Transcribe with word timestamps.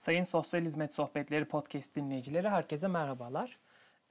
Sayın 0.00 0.22
Sosyal 0.22 0.60
Hizmet 0.60 0.92
Sohbetleri 0.92 1.44
Podcast 1.44 1.96
dinleyicileri 1.96 2.48
herkese 2.48 2.88
merhabalar. 2.88 3.58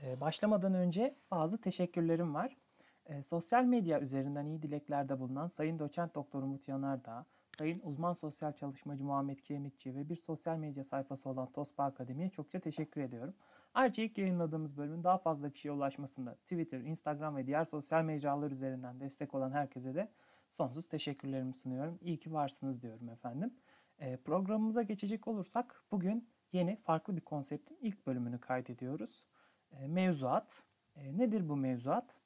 Ee, 0.04 0.21
başlamadan 0.21 0.73
önce 0.73 1.15
bazı 1.31 1.57
teşekkürlerim 1.57 2.36
var. 2.36 2.57
Ee, 3.05 3.23
sosyal 3.23 3.63
medya 3.63 4.00
üzerinden 4.02 4.46
iyi 4.46 4.61
dileklerde 4.61 5.20
bulunan 5.20 5.47
Sayın 5.47 5.79
Doçent 5.79 6.15
Doktor 6.15 6.43
Umut 6.43 6.68
Yanardağ, 6.68 7.25
Sayın 7.57 7.82
Uzman 7.83 8.14
Sosyal 8.14 8.54
Çalışmacı 8.54 9.04
Muhammed 9.04 9.39
Kiremitçi 9.39 9.96
ve 9.96 10.10
bir 10.10 10.15
sosyal 10.15 10.57
medya 10.57 10.83
sayfası 10.83 11.29
olan 11.29 11.52
TOSPA 11.52 11.83
Akademi'ye 11.83 12.29
çokça 12.29 12.60
teşekkür 12.60 13.01
ediyorum. 13.01 13.33
Ayrıca 13.74 14.04
ilk 14.04 14.18
yayınladığımız 14.18 14.78
bölümün 14.78 15.04
daha 15.04 15.18
fazla 15.18 15.50
kişiye 15.50 15.71
ulaşmasında 15.71 16.36
Twitter, 16.36 16.79
Instagram 16.79 17.36
ve 17.36 17.47
diğer 17.47 17.65
sosyal 17.65 18.04
mecralar 18.04 18.51
üzerinden 18.51 19.00
destek 19.00 19.36
olan 19.36 19.51
herkese 19.51 19.96
de 19.96 20.10
sonsuz 20.50 20.87
teşekkürlerimi 20.87 21.54
sunuyorum. 21.54 22.00
İyi 22.01 22.19
ki 22.19 22.33
varsınız 22.33 22.82
diyorum 22.82 23.10
efendim. 23.10 23.54
E, 24.00 24.18
programımıza 24.18 24.82
geçecek 24.82 25.28
olursak 25.28 25.84
bugün 25.92 26.30
yeni 26.52 26.76
farklı 26.76 27.16
bir 27.16 27.21
konseptin 27.21 27.78
ilk 27.82 28.08
bölümünü 28.08 28.39
kaydediyoruz. 28.39 29.25
E, 29.72 29.88
mevzuat. 29.88 30.64
E, 30.96 31.18
nedir 31.18 31.50
bu 31.50 31.56
mevzuat? 31.56 32.22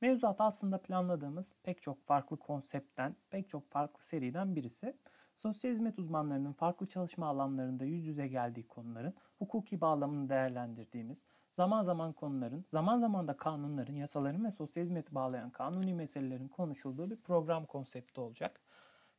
Mevzuat 0.00 0.40
aslında 0.40 0.82
planladığımız 0.82 1.56
pek 1.62 1.82
çok 1.82 2.06
farklı 2.06 2.36
konseptten, 2.36 3.16
pek 3.30 3.48
çok 3.48 3.70
farklı 3.70 4.04
seriden 4.04 4.56
birisi. 4.56 4.96
Sosyal 5.34 5.72
hizmet 5.72 5.98
uzmanlarının 5.98 6.52
farklı 6.52 6.86
çalışma 6.86 7.26
alanlarında 7.26 7.84
yüz 7.84 8.06
yüze 8.06 8.28
geldiği 8.28 8.66
konuların 8.66 9.14
hukuki 9.38 9.80
bağlamını 9.80 10.28
değerlendirdiğimiz, 10.28 11.24
zaman 11.50 11.82
zaman 11.82 12.12
konuların, 12.12 12.64
zaman 12.68 12.98
zaman 12.98 13.28
da 13.28 13.36
kanunların, 13.36 13.94
yasaların 13.94 14.44
ve 14.44 14.50
sosyal 14.50 14.84
hizmeti 14.84 15.14
bağlayan 15.14 15.50
kanuni 15.50 15.94
meselelerin 15.94 16.48
konuşulduğu 16.48 17.10
bir 17.10 17.16
program 17.16 17.66
konsepti 17.66 18.20
olacak. 18.20 18.60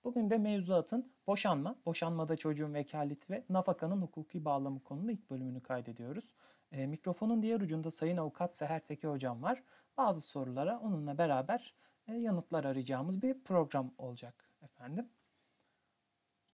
Bugün 0.03 0.29
de 0.29 0.37
mevzuatın 0.37 1.13
boşanma, 1.27 1.75
boşanmada 1.85 2.37
çocuğun 2.37 2.73
vekaleti 2.73 3.33
ve 3.33 3.45
nafakanın 3.49 4.01
hukuki 4.01 4.45
bağlamı 4.45 4.83
konulu 4.83 5.11
ilk 5.11 5.29
bölümünü 5.29 5.61
kaydediyoruz. 5.63 6.33
E, 6.71 6.87
mikrofonun 6.87 7.41
diğer 7.41 7.61
ucunda 7.61 7.91
Sayın 7.91 8.17
Avukat 8.17 8.55
Seher 8.55 8.79
Teke 8.79 9.07
Hocam 9.07 9.43
var. 9.43 9.63
Bazı 9.97 10.21
sorulara 10.21 10.79
onunla 10.79 11.17
beraber 11.17 11.75
e, 12.07 12.13
yanıtlar 12.13 12.63
arayacağımız 12.63 13.21
bir 13.21 13.43
program 13.43 13.93
olacak 13.97 14.49
efendim. 14.61 15.09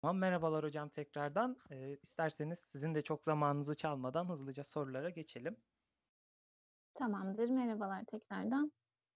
Tamam, 0.02 0.18
merhabalar 0.18 0.64
hocam 0.66 0.90
tekrardan. 0.90 1.58
E, 1.70 1.98
isterseniz 2.04 2.60
sizin 2.60 2.96
de 2.96 3.02
çok 3.02 3.24
zamanınızı 3.24 3.76
çalmadan 3.76 4.30
hızlıca 4.30 4.64
sorulara 4.64 5.10
geçelim. 5.10 5.58
Tamamdır, 6.94 7.50
merhabalar 7.50 8.04
tekrardan. 8.06 8.72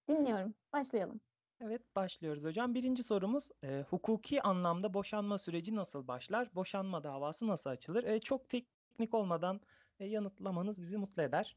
Dinliyorum, 0.08 0.54
başlayalım. 0.72 1.20
Evet 1.64 1.96
başlıyoruz 1.96 2.44
hocam. 2.44 2.74
Birinci 2.74 3.02
sorumuz 3.02 3.50
e, 3.64 3.84
hukuki 3.90 4.42
anlamda 4.42 4.94
boşanma 4.94 5.38
süreci 5.38 5.76
nasıl 5.76 6.08
başlar? 6.08 6.54
Boşanma 6.54 7.04
davası 7.04 7.46
nasıl 7.46 7.70
açılır? 7.70 8.04
E, 8.04 8.20
çok 8.20 8.48
teknik 8.48 9.14
olmadan 9.14 9.60
e, 10.00 10.06
yanıtlamanız 10.06 10.80
bizi 10.80 10.96
mutlu 10.96 11.22
eder. 11.22 11.56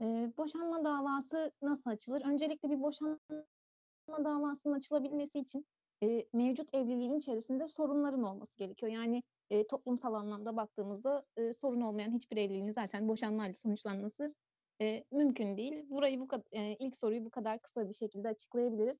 E, 0.00 0.04
boşanma 0.36 0.84
davası 0.84 1.52
nasıl 1.62 1.90
açılır? 1.90 2.22
Öncelikle 2.24 2.70
bir 2.70 2.82
boşanma 2.82 3.18
davasının 4.08 4.74
açılabilmesi 4.74 5.38
için 5.38 5.66
e, 6.02 6.26
mevcut 6.32 6.74
evliliğin 6.74 7.18
içerisinde 7.18 7.66
sorunların 7.66 8.22
olması 8.22 8.58
gerekiyor. 8.58 8.92
Yani 8.92 9.22
e, 9.50 9.66
toplumsal 9.66 10.14
anlamda 10.14 10.56
baktığımızda 10.56 11.24
e, 11.36 11.52
sorun 11.52 11.80
olmayan 11.80 12.12
hiçbir 12.12 12.36
evliliğin 12.36 12.72
zaten 12.72 13.08
boşanmayla 13.08 13.54
sonuçlanması 13.54 14.34
e, 14.80 15.04
mümkün 15.12 15.56
değil. 15.56 15.90
Burayı 15.90 16.20
bu 16.20 16.28
e, 16.52 16.76
ilk 16.76 16.96
soruyu 16.96 17.24
bu 17.24 17.30
kadar 17.30 17.62
kısa 17.62 17.88
bir 17.88 17.94
şekilde 17.94 18.28
açıklayabiliriz. 18.28 18.98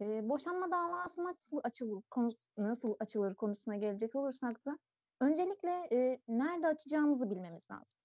E, 0.00 0.28
boşanma 0.28 0.70
davası 0.70 1.24
nasıl 1.24 1.60
açılır, 1.64 2.02
konu, 2.10 2.30
nasıl 2.58 2.94
açılır 3.00 3.34
konusuna 3.34 3.76
gelecek 3.76 4.14
olursak 4.14 4.66
da 4.66 4.78
öncelikle 5.20 5.88
e, 5.92 6.18
nerede 6.28 6.66
açacağımızı 6.66 7.30
bilmemiz 7.30 7.70
lazım. 7.70 7.98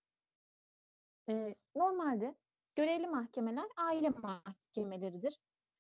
E, 1.30 1.56
normalde 1.76 2.36
görevli 2.76 3.08
mahkemeler 3.08 3.66
aile 3.78 4.10
mahkemeleridir. 4.10 5.40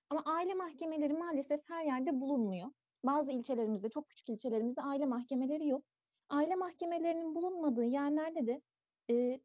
Ama 0.09 0.23
aile 0.25 0.53
mahkemeleri 0.53 1.13
maalesef 1.13 1.61
her 1.69 1.85
yerde 1.85 2.21
bulunmuyor. 2.21 2.71
Bazı 3.03 3.31
ilçelerimizde, 3.31 3.89
çok 3.89 4.09
küçük 4.09 4.29
ilçelerimizde 4.29 4.81
aile 4.81 5.05
mahkemeleri 5.05 5.67
yok. 5.67 5.83
Aile 6.29 6.55
mahkemelerinin 6.55 7.35
bulunmadığı 7.35 7.85
yerlerde 7.85 8.47
de 8.47 8.61
e, 9.09 9.39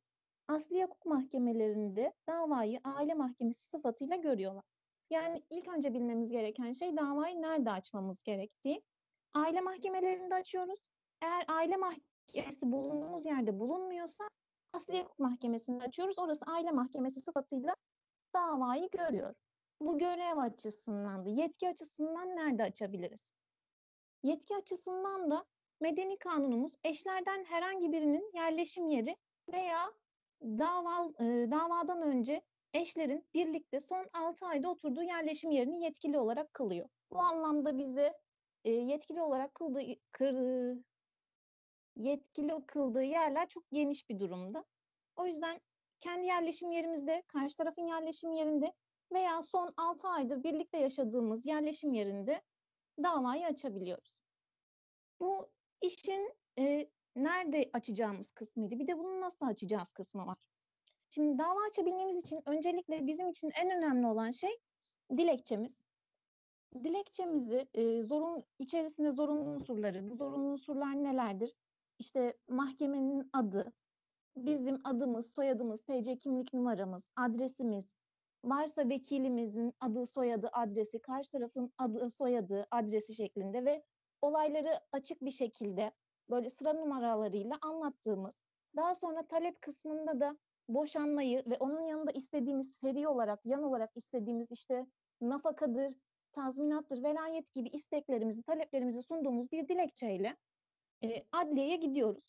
asli 0.48 0.84
hukuk 0.84 1.06
mahkemelerinde 1.06 2.12
davayı 2.28 2.80
aile 2.84 3.14
mahkemesi 3.14 3.68
sıfatıyla 3.68 4.16
görüyorlar. 4.16 4.64
Yani 5.10 5.42
ilk 5.50 5.68
önce 5.68 5.94
bilmemiz 5.94 6.30
gereken 6.30 6.72
şey 6.72 6.96
davayı 6.96 7.42
nerede 7.42 7.70
açmamız 7.70 8.22
gerektiği. 8.22 8.82
Aile 9.34 9.60
mahkemelerinde 9.60 10.34
açıyoruz. 10.34 10.88
Eğer 11.22 11.44
aile 11.48 11.76
mahkemesi 11.76 12.72
bulunduğumuz 12.72 13.26
yerde 13.26 13.60
bulunmuyorsa 13.60 14.28
asli 14.72 15.02
hukuk 15.02 15.18
mahkemesinde 15.18 15.84
açıyoruz. 15.84 16.18
Orası 16.18 16.44
aile 16.46 16.70
mahkemesi 16.70 17.20
sıfatıyla 17.20 17.74
davayı 18.34 18.88
görüyor. 18.90 19.34
Bu 19.80 19.98
görev 19.98 20.36
açısından 20.36 21.24
da 21.24 21.28
yetki 21.28 21.68
açısından 21.68 22.36
nerede 22.36 22.62
açabiliriz? 22.62 23.30
Yetki 24.22 24.56
açısından 24.56 25.30
da 25.30 25.44
medeni 25.80 26.18
kanunumuz 26.18 26.72
eşlerden 26.84 27.44
herhangi 27.44 27.92
birinin 27.92 28.30
yerleşim 28.34 28.86
yeri 28.86 29.16
veya 29.52 29.92
dava, 30.42 31.12
e, 31.20 31.50
davadan 31.50 32.02
önce 32.02 32.42
eşlerin 32.74 33.26
birlikte 33.34 33.80
son 33.80 34.06
6 34.12 34.46
ayda 34.46 34.70
oturduğu 34.70 35.02
yerleşim 35.02 35.50
yerini 35.50 35.84
yetkili 35.84 36.18
olarak 36.18 36.54
kılıyor. 36.54 36.88
Bu 37.10 37.20
anlamda 37.20 37.78
bize 37.78 38.12
e, 38.64 38.70
yetkili 38.70 39.22
olarak 39.22 39.54
kıldığı, 39.54 39.80
kır, 40.12 40.36
yetkili 41.96 42.66
kıldığı 42.66 43.04
yerler 43.04 43.48
çok 43.48 43.70
geniş 43.70 44.08
bir 44.08 44.20
durumda. 44.20 44.64
O 45.16 45.26
yüzden 45.26 45.60
kendi 46.00 46.26
yerleşim 46.26 46.70
yerimizde, 46.70 47.22
karşı 47.26 47.56
tarafın 47.56 47.82
yerleşim 47.82 48.32
yerinde 48.32 48.72
veya 49.12 49.42
son 49.42 49.74
6 49.76 50.08
aydır 50.08 50.42
birlikte 50.42 50.78
yaşadığımız 50.78 51.46
yerleşim 51.46 51.92
yerinde 51.92 52.42
davayı 53.02 53.46
açabiliyoruz. 53.46 54.22
Bu 55.20 55.50
işin 55.82 56.34
e, 56.58 56.90
nerede 57.16 57.70
açacağımız 57.72 58.32
kısmıydı. 58.32 58.78
Bir 58.78 58.86
de 58.86 58.98
bunu 58.98 59.20
nasıl 59.20 59.46
açacağız 59.46 59.92
kısmı 59.92 60.26
var. 60.26 60.38
Şimdi 61.10 61.38
dava 61.38 61.60
açabilmemiz 61.70 62.16
için 62.16 62.42
öncelikle 62.46 63.06
bizim 63.06 63.28
için 63.30 63.50
en 63.62 63.70
önemli 63.70 64.06
olan 64.06 64.30
şey 64.30 64.50
dilekçemiz. 65.16 65.72
Dilekçemizi 66.84 67.68
e, 67.74 68.02
zorun 68.02 68.42
içerisinde 68.58 69.10
zorunlu 69.10 69.50
unsurları, 69.50 70.10
bu 70.10 70.16
zorunlu 70.16 70.52
unsurlar 70.52 71.04
nelerdir? 71.04 71.52
İşte 71.98 72.38
mahkemenin 72.48 73.30
adı, 73.32 73.72
bizim 74.36 74.80
adımız, 74.84 75.32
soyadımız, 75.34 75.80
TC 75.80 76.18
kimlik 76.18 76.54
numaramız, 76.54 77.10
adresimiz, 77.16 77.84
varsa 78.44 78.88
vekilimizin 78.88 79.72
adı, 79.80 80.06
soyadı, 80.06 80.48
adresi, 80.52 81.02
karşı 81.02 81.30
tarafın 81.30 81.72
adı, 81.78 82.10
soyadı, 82.10 82.66
adresi 82.70 83.14
şeklinde 83.14 83.64
ve 83.64 83.84
olayları 84.22 84.80
açık 84.92 85.24
bir 85.24 85.30
şekilde 85.30 85.92
böyle 86.30 86.50
sıra 86.50 86.72
numaralarıyla 86.72 87.58
anlattığımız, 87.62 88.34
daha 88.76 88.94
sonra 88.94 89.26
talep 89.26 89.60
kısmında 89.60 90.20
da 90.20 90.36
boşanmayı 90.68 91.42
ve 91.46 91.56
onun 91.60 91.80
yanında 91.80 92.10
istediğimiz 92.10 92.80
feri 92.80 93.08
olarak, 93.08 93.40
yan 93.44 93.62
olarak 93.62 93.90
istediğimiz 93.96 94.50
işte 94.50 94.86
nafakadır, 95.20 95.94
tazminattır, 96.32 97.02
velayet 97.02 97.54
gibi 97.54 97.68
isteklerimizi, 97.68 98.42
taleplerimizi 98.42 99.02
sunduğumuz 99.02 99.52
bir 99.52 99.68
dilekçeyle 99.68 100.36
e, 101.04 101.24
adliyeye 101.32 101.76
gidiyoruz. 101.76 102.24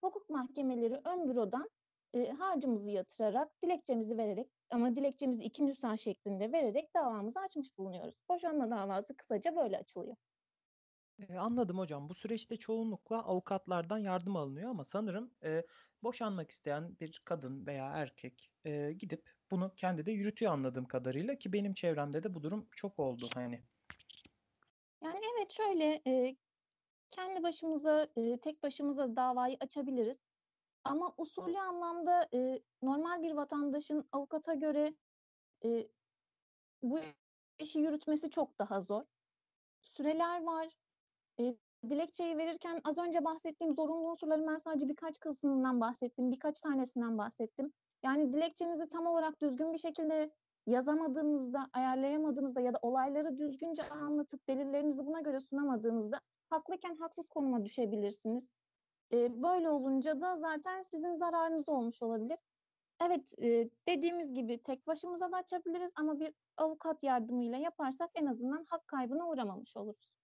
Hukuk 0.00 0.30
mahkemeleri 0.30 1.00
ön 1.04 1.28
bürodan 1.28 1.70
e, 2.14 2.30
harcımızı 2.30 2.90
yatırarak, 2.90 3.62
dilekçemizi 3.62 4.18
vererek 4.18 4.48
ama 4.70 4.96
dilekçemizi 4.96 5.42
iki 5.44 5.66
nüsha 5.66 5.96
şeklinde 5.96 6.52
vererek 6.52 6.94
davamızı 6.94 7.40
açmış 7.40 7.78
bulunuyoruz. 7.78 8.14
Boşanma 8.28 8.70
davası 8.70 9.16
kısaca 9.16 9.56
böyle 9.56 9.78
açılıyor. 9.78 10.16
Anladım 11.38 11.78
hocam. 11.78 12.08
Bu 12.08 12.14
süreçte 12.14 12.56
çoğunlukla 12.56 13.24
avukatlardan 13.24 13.98
yardım 13.98 14.36
alınıyor 14.36 14.70
ama 14.70 14.84
sanırım, 14.84 15.34
eee, 15.44 15.66
boşanmak 16.02 16.50
isteyen 16.50 16.98
bir 17.00 17.22
kadın 17.24 17.66
veya 17.66 17.86
erkek, 17.92 18.50
eee, 18.64 18.92
gidip 18.92 19.30
bunu 19.50 19.74
kendi 19.76 20.06
de 20.06 20.12
yürütüyor 20.12 20.52
anladığım 20.52 20.84
kadarıyla 20.84 21.38
ki 21.38 21.52
benim 21.52 21.74
çevremde 21.74 22.22
de 22.22 22.34
bu 22.34 22.42
durum 22.42 22.68
çok 22.76 22.98
oldu 22.98 23.30
hani. 23.34 23.66
Yani 25.02 25.20
evet 25.36 25.50
şöyle, 25.52 26.02
eee, 26.06 26.36
kendi 27.10 27.44
başımıza, 27.44 28.08
eee, 28.16 28.40
tek 28.40 28.62
başımıza 28.64 29.16
davayı 29.16 29.56
açabiliriz 29.60 30.18
ama 30.84 31.14
usulü 31.18 31.58
anlamda, 31.58 32.28
eee, 32.32 32.62
normal 32.82 33.22
bir 33.22 33.32
vatandaşın 33.32 34.08
avukata 34.12 34.54
göre, 34.54 34.96
eee, 35.64 35.90
bu 36.82 37.00
işi 37.60 37.80
yürütmesi 37.80 38.30
çok 38.30 38.58
daha 38.60 38.80
zor. 38.80 39.04
Süreler 39.96 40.44
var. 40.44 40.68
Dilekçeyi 41.90 42.38
verirken 42.38 42.80
az 42.84 42.98
önce 42.98 43.24
bahsettiğim 43.24 43.74
zorunlu 43.74 44.10
unsurların 44.10 44.46
ben 44.46 44.56
sadece 44.56 44.88
birkaç 44.88 45.20
kısmından 45.20 45.80
bahsettim, 45.80 46.32
birkaç 46.32 46.60
tanesinden 46.60 47.18
bahsettim. 47.18 47.72
Yani 48.04 48.32
dilekçenizi 48.32 48.88
tam 48.88 49.06
olarak 49.06 49.42
düzgün 49.42 49.72
bir 49.72 49.78
şekilde 49.78 50.30
yazamadığınızda, 50.66 51.68
ayarlayamadığınızda 51.72 52.60
ya 52.60 52.74
da 52.74 52.78
olayları 52.82 53.38
düzgünce 53.38 53.88
anlatıp 53.88 54.48
delillerinizi 54.48 55.06
buna 55.06 55.20
göre 55.20 55.40
sunamadığınızda 55.40 56.20
haklıyken 56.50 56.96
haksız 56.96 57.28
konuma 57.28 57.64
düşebilirsiniz. 57.64 58.48
E, 59.12 59.42
böyle 59.42 59.70
olunca 59.70 60.20
da 60.20 60.36
zaten 60.38 60.82
sizin 60.82 61.16
zararınız 61.16 61.68
olmuş 61.68 62.02
olabilir. 62.02 62.38
Evet, 63.00 63.34
e, 63.42 63.70
dediğimiz 63.88 64.34
gibi 64.34 64.62
tek 64.62 64.86
başımıza 64.86 65.32
da 65.32 65.36
açabiliriz 65.36 65.90
ama 65.96 66.20
bir 66.20 66.34
avukat 66.56 67.02
yardımıyla 67.02 67.58
yaparsak 67.58 68.10
en 68.14 68.26
azından 68.26 68.64
hak 68.68 68.88
kaybına 68.88 69.28
uğramamış 69.28 69.76
oluruz. 69.76 70.15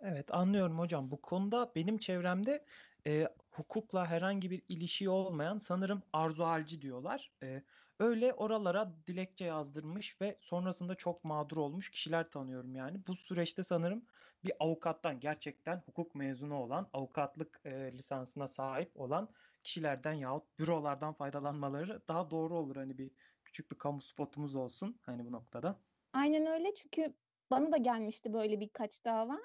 Evet, 0.00 0.34
anlıyorum 0.34 0.78
hocam. 0.78 1.10
Bu 1.10 1.22
konuda 1.22 1.72
benim 1.74 1.98
çevremde 1.98 2.64
e, 3.06 3.28
hukukla 3.50 4.06
herhangi 4.06 4.50
bir 4.50 4.62
ilişiği 4.68 5.10
olmayan 5.10 5.58
sanırım 5.58 6.02
arzu 6.12 6.44
halci 6.44 6.82
diyorlar. 6.82 7.32
E, 7.42 7.62
öyle 7.98 8.34
oralara 8.34 8.94
dilekçe 9.06 9.44
yazdırmış 9.44 10.20
ve 10.20 10.38
sonrasında 10.40 10.94
çok 10.94 11.24
mağdur 11.24 11.56
olmuş 11.56 11.90
kişiler 11.90 12.30
tanıyorum 12.30 12.74
yani. 12.74 13.06
Bu 13.06 13.16
süreçte 13.16 13.62
sanırım 13.62 14.06
bir 14.44 14.52
avukattan 14.60 15.20
gerçekten 15.20 15.82
hukuk 15.86 16.14
mezunu 16.14 16.54
olan, 16.54 16.90
avukatlık 16.92 17.60
e, 17.64 17.92
lisansına 17.92 18.48
sahip 18.48 18.92
olan 19.00 19.28
kişilerden 19.62 20.12
yahut 20.12 20.58
bürolardan 20.58 21.14
faydalanmaları 21.14 22.02
daha 22.08 22.30
doğru 22.30 22.56
olur. 22.58 22.76
Hani 22.76 22.98
bir 22.98 23.10
küçük 23.44 23.70
bir 23.72 23.78
kamu 23.78 24.00
spotumuz 24.02 24.54
olsun 24.54 25.00
hani 25.06 25.26
bu 25.26 25.32
noktada. 25.32 25.82
Aynen 26.12 26.46
öyle 26.46 26.74
çünkü 26.74 27.14
bana 27.50 27.72
da 27.72 27.76
gelmişti 27.76 28.32
böyle 28.32 28.60
birkaç 28.60 29.04
dava. 29.04 29.38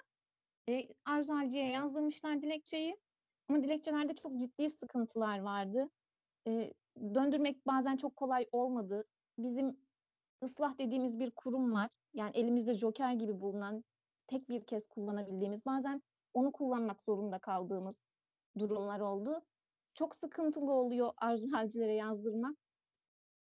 E, 0.69 0.87
arzu 1.05 1.33
halciye 1.33 1.69
yazdırmışlar 1.69 2.41
dilekçeyi 2.41 2.97
ama 3.49 3.63
dilekçelerde 3.63 4.15
çok 4.15 4.39
ciddi 4.39 4.69
sıkıntılar 4.69 5.39
vardı. 5.39 5.89
E, 6.47 6.73
döndürmek 7.15 7.67
bazen 7.67 7.97
çok 7.97 8.15
kolay 8.15 8.47
olmadı. 8.51 9.05
Bizim 9.37 9.77
ıslah 10.43 10.77
dediğimiz 10.77 11.19
bir 11.19 11.31
kurum 11.31 11.73
var. 11.73 11.89
Yani 12.13 12.31
elimizde 12.33 12.73
joker 12.73 13.13
gibi 13.13 13.41
bulunan 13.41 13.83
tek 14.27 14.49
bir 14.49 14.65
kez 14.65 14.87
kullanabildiğimiz 14.87 15.65
bazen 15.65 16.01
onu 16.33 16.51
kullanmak 16.51 17.03
zorunda 17.03 17.39
kaldığımız 17.39 17.99
durumlar 18.59 18.99
oldu. 18.99 19.41
Çok 19.93 20.15
sıkıntılı 20.15 20.71
oluyor 20.71 21.11
arzu 21.17 21.53
halcilere 21.53 21.93
yazdırmak. 21.93 22.57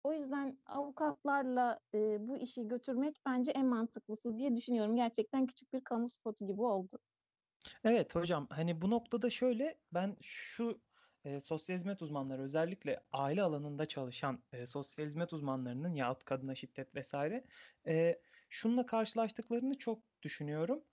O 0.05 0.13
yüzden 0.13 0.59
avukatlarla 0.67 1.81
e, 1.95 2.29
bu 2.29 2.39
işi 2.39 2.69
götürmek 2.69 3.17
bence 3.27 3.53
en 3.53 3.67
mantıklısı 3.67 4.39
diye 4.39 4.57
düşünüyorum. 4.57 4.97
Gerçekten 4.97 5.47
küçük 5.47 5.73
bir 5.73 5.85
kamu 5.85 6.09
spotu 6.09 6.47
gibi 6.47 6.63
oldu. 6.63 6.99
Evet 7.85 8.15
hocam 8.15 8.47
hani 8.51 8.83
bu 8.83 8.91
noktada 8.91 9.31
şöyle 9.31 9.79
ben 9.93 10.17
şu 10.23 10.83
e, 11.25 11.41
sosyal 11.41 11.77
hizmet 11.77 12.03
uzmanları 12.03 12.43
özellikle 12.43 13.01
aile 13.13 13.43
alanında 13.43 13.87
çalışan 13.87 14.45
e, 14.53 14.67
sosyal 14.67 15.07
hizmet 15.07 15.33
uzmanlarının 15.33 15.95
yahut 15.95 16.25
kadına 16.25 16.55
şiddet 16.55 16.95
vesaire 16.95 17.45
e, 17.87 18.21
şununla 18.49 18.87
karşılaştıklarını 18.87 19.79
çok 19.79 20.03
düşünüyorum. 20.23 20.85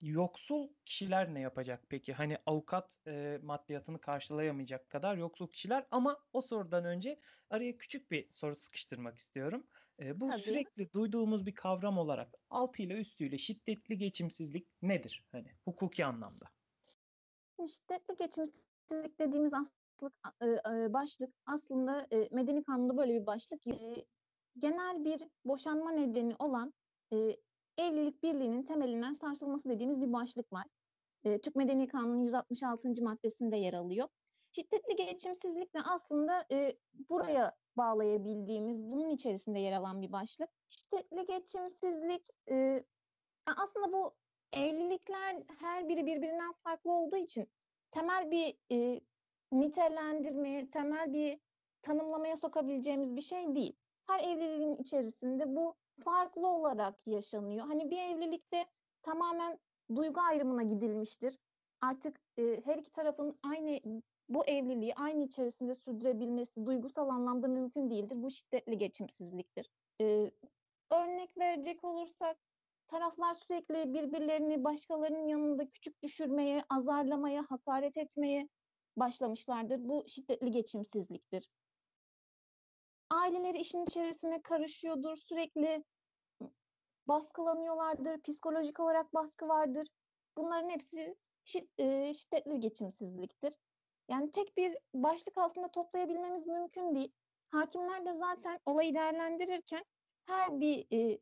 Yoksul 0.00 0.68
kişiler 0.84 1.34
ne 1.34 1.40
yapacak 1.40 1.84
peki? 1.88 2.12
Hani 2.12 2.38
avukat 2.46 2.98
e, 3.06 3.38
maddiyatını 3.42 4.00
karşılayamayacak 4.00 4.90
kadar 4.90 5.16
yoksul 5.16 5.48
kişiler 5.48 5.86
ama 5.90 6.18
o 6.32 6.40
sorudan 6.40 6.84
önce 6.84 7.20
araya 7.50 7.76
küçük 7.76 8.10
bir 8.10 8.32
soru 8.32 8.56
sıkıştırmak 8.56 9.18
istiyorum. 9.18 9.66
E, 10.00 10.20
bu 10.20 10.30
Tabii. 10.30 10.42
sürekli 10.42 10.92
duyduğumuz 10.92 11.46
bir 11.46 11.54
kavram 11.54 11.98
olarak 11.98 12.34
altıyla 12.50 12.96
üstüyle 12.96 13.38
şiddetli 13.38 13.98
geçimsizlik 13.98 14.68
nedir? 14.82 15.24
Hani 15.32 15.48
hukuki 15.64 16.04
anlamda. 16.04 16.46
Şiddetli 17.68 18.16
geçimsizlik 18.18 19.18
dediğimiz 19.20 19.52
aslık, 19.54 20.12
e, 20.40 20.46
e, 20.46 20.92
başlık 20.92 21.34
aslında 21.46 22.06
e, 22.12 22.28
medeni 22.32 22.64
kanunda 22.64 22.96
böyle 22.96 23.20
bir 23.20 23.26
başlık. 23.26 23.66
E, 23.66 24.06
genel 24.58 25.04
bir 25.04 25.22
boşanma 25.44 25.92
nedeni 25.92 26.34
olan 26.38 26.72
e, 27.12 27.16
evlilik 27.78 28.22
birliğinin 28.22 28.62
temelinden 28.62 29.12
sarsılması 29.12 29.68
dediğimiz 29.68 30.00
bir 30.00 30.12
başlık 30.12 30.52
var. 30.52 30.66
E, 31.24 31.40
Türk 31.40 31.56
Medeni 31.56 31.88
Kanunu'nun 31.88 32.22
166. 32.22 33.02
maddesinde 33.02 33.56
yer 33.56 33.72
alıyor. 33.74 34.08
Şiddetli 34.52 34.96
geçimsizlik 34.96 35.74
de 35.74 35.78
aslında 35.84 36.44
e, 36.52 36.76
buraya 37.10 37.54
bağlayabildiğimiz, 37.76 38.82
bunun 38.82 39.10
içerisinde 39.10 39.58
yer 39.58 39.72
alan 39.72 40.02
bir 40.02 40.12
başlık. 40.12 40.50
Şiddetli 40.68 41.26
geçimsizlik 41.26 42.26
e, 42.50 42.84
aslında 43.46 43.92
bu 43.92 44.14
evlilikler 44.52 45.42
her 45.58 45.88
biri 45.88 46.06
birbirinden 46.06 46.52
farklı 46.52 46.92
olduğu 46.92 47.16
için 47.16 47.48
temel 47.90 48.30
bir 48.30 48.58
e, 48.72 49.00
nitelendirmeye, 49.52 50.70
temel 50.70 51.12
bir 51.12 51.38
tanımlamaya 51.82 52.36
sokabileceğimiz 52.36 53.16
bir 53.16 53.22
şey 53.22 53.54
değil. 53.54 53.76
Her 54.06 54.20
evliliğin 54.20 54.74
içerisinde 54.74 55.56
bu 55.56 55.76
farklı 56.04 56.48
olarak 56.48 57.06
yaşanıyor. 57.06 57.66
Hani 57.66 57.90
bir 57.90 57.98
evlilikte 57.98 58.66
tamamen 59.02 59.58
duygu 59.96 60.20
ayrımına 60.20 60.62
gidilmiştir. 60.62 61.38
Artık 61.80 62.20
e, 62.38 62.60
her 62.64 62.78
iki 62.78 62.92
tarafın 62.92 63.38
aynı 63.42 63.80
bu 64.28 64.46
evliliği 64.46 64.94
aynı 64.94 65.24
içerisinde 65.24 65.74
sürdürebilmesi 65.74 66.66
duygusal 66.66 67.08
anlamda 67.08 67.48
mümkün 67.48 67.90
değildir. 67.90 68.22
Bu 68.22 68.30
şiddetli 68.30 68.78
geçimsizliktir. 68.78 69.70
E, 70.00 70.30
örnek 70.90 71.38
verecek 71.38 71.84
olursak 71.84 72.36
taraflar 72.88 73.34
sürekli 73.34 73.94
birbirlerini 73.94 74.64
başkalarının 74.64 75.28
yanında 75.28 75.70
küçük 75.70 76.02
düşürmeye, 76.02 76.64
azarlamaya, 76.70 77.44
hakaret 77.48 77.96
etmeye 77.96 78.48
başlamışlardır. 78.96 79.88
Bu 79.88 80.04
şiddetli 80.08 80.50
geçimsizliktir. 80.50 81.48
Aileleri 83.10 83.58
işin 83.58 83.84
içerisine 83.84 84.42
karışıyordur, 84.42 85.16
sürekli 85.16 85.84
baskılanıyorlardır, 87.08 88.20
psikolojik 88.20 88.80
olarak 88.80 89.14
baskı 89.14 89.48
vardır. 89.48 89.88
Bunların 90.36 90.70
hepsi 90.70 91.16
şiddetli 91.44 92.60
geçimsizliktir. 92.60 93.54
Yani 94.08 94.32
tek 94.32 94.56
bir 94.56 94.76
başlık 94.94 95.38
altında 95.38 95.68
toplayabilmemiz 95.68 96.46
mümkün 96.46 96.94
değil. 96.94 97.12
Hakimler 97.48 98.06
de 98.06 98.12
zaten 98.12 98.60
olayı 98.66 98.94
değerlendirirken 98.94 99.84
her 100.26 100.60
bir 100.60 100.86
e, 100.92 101.18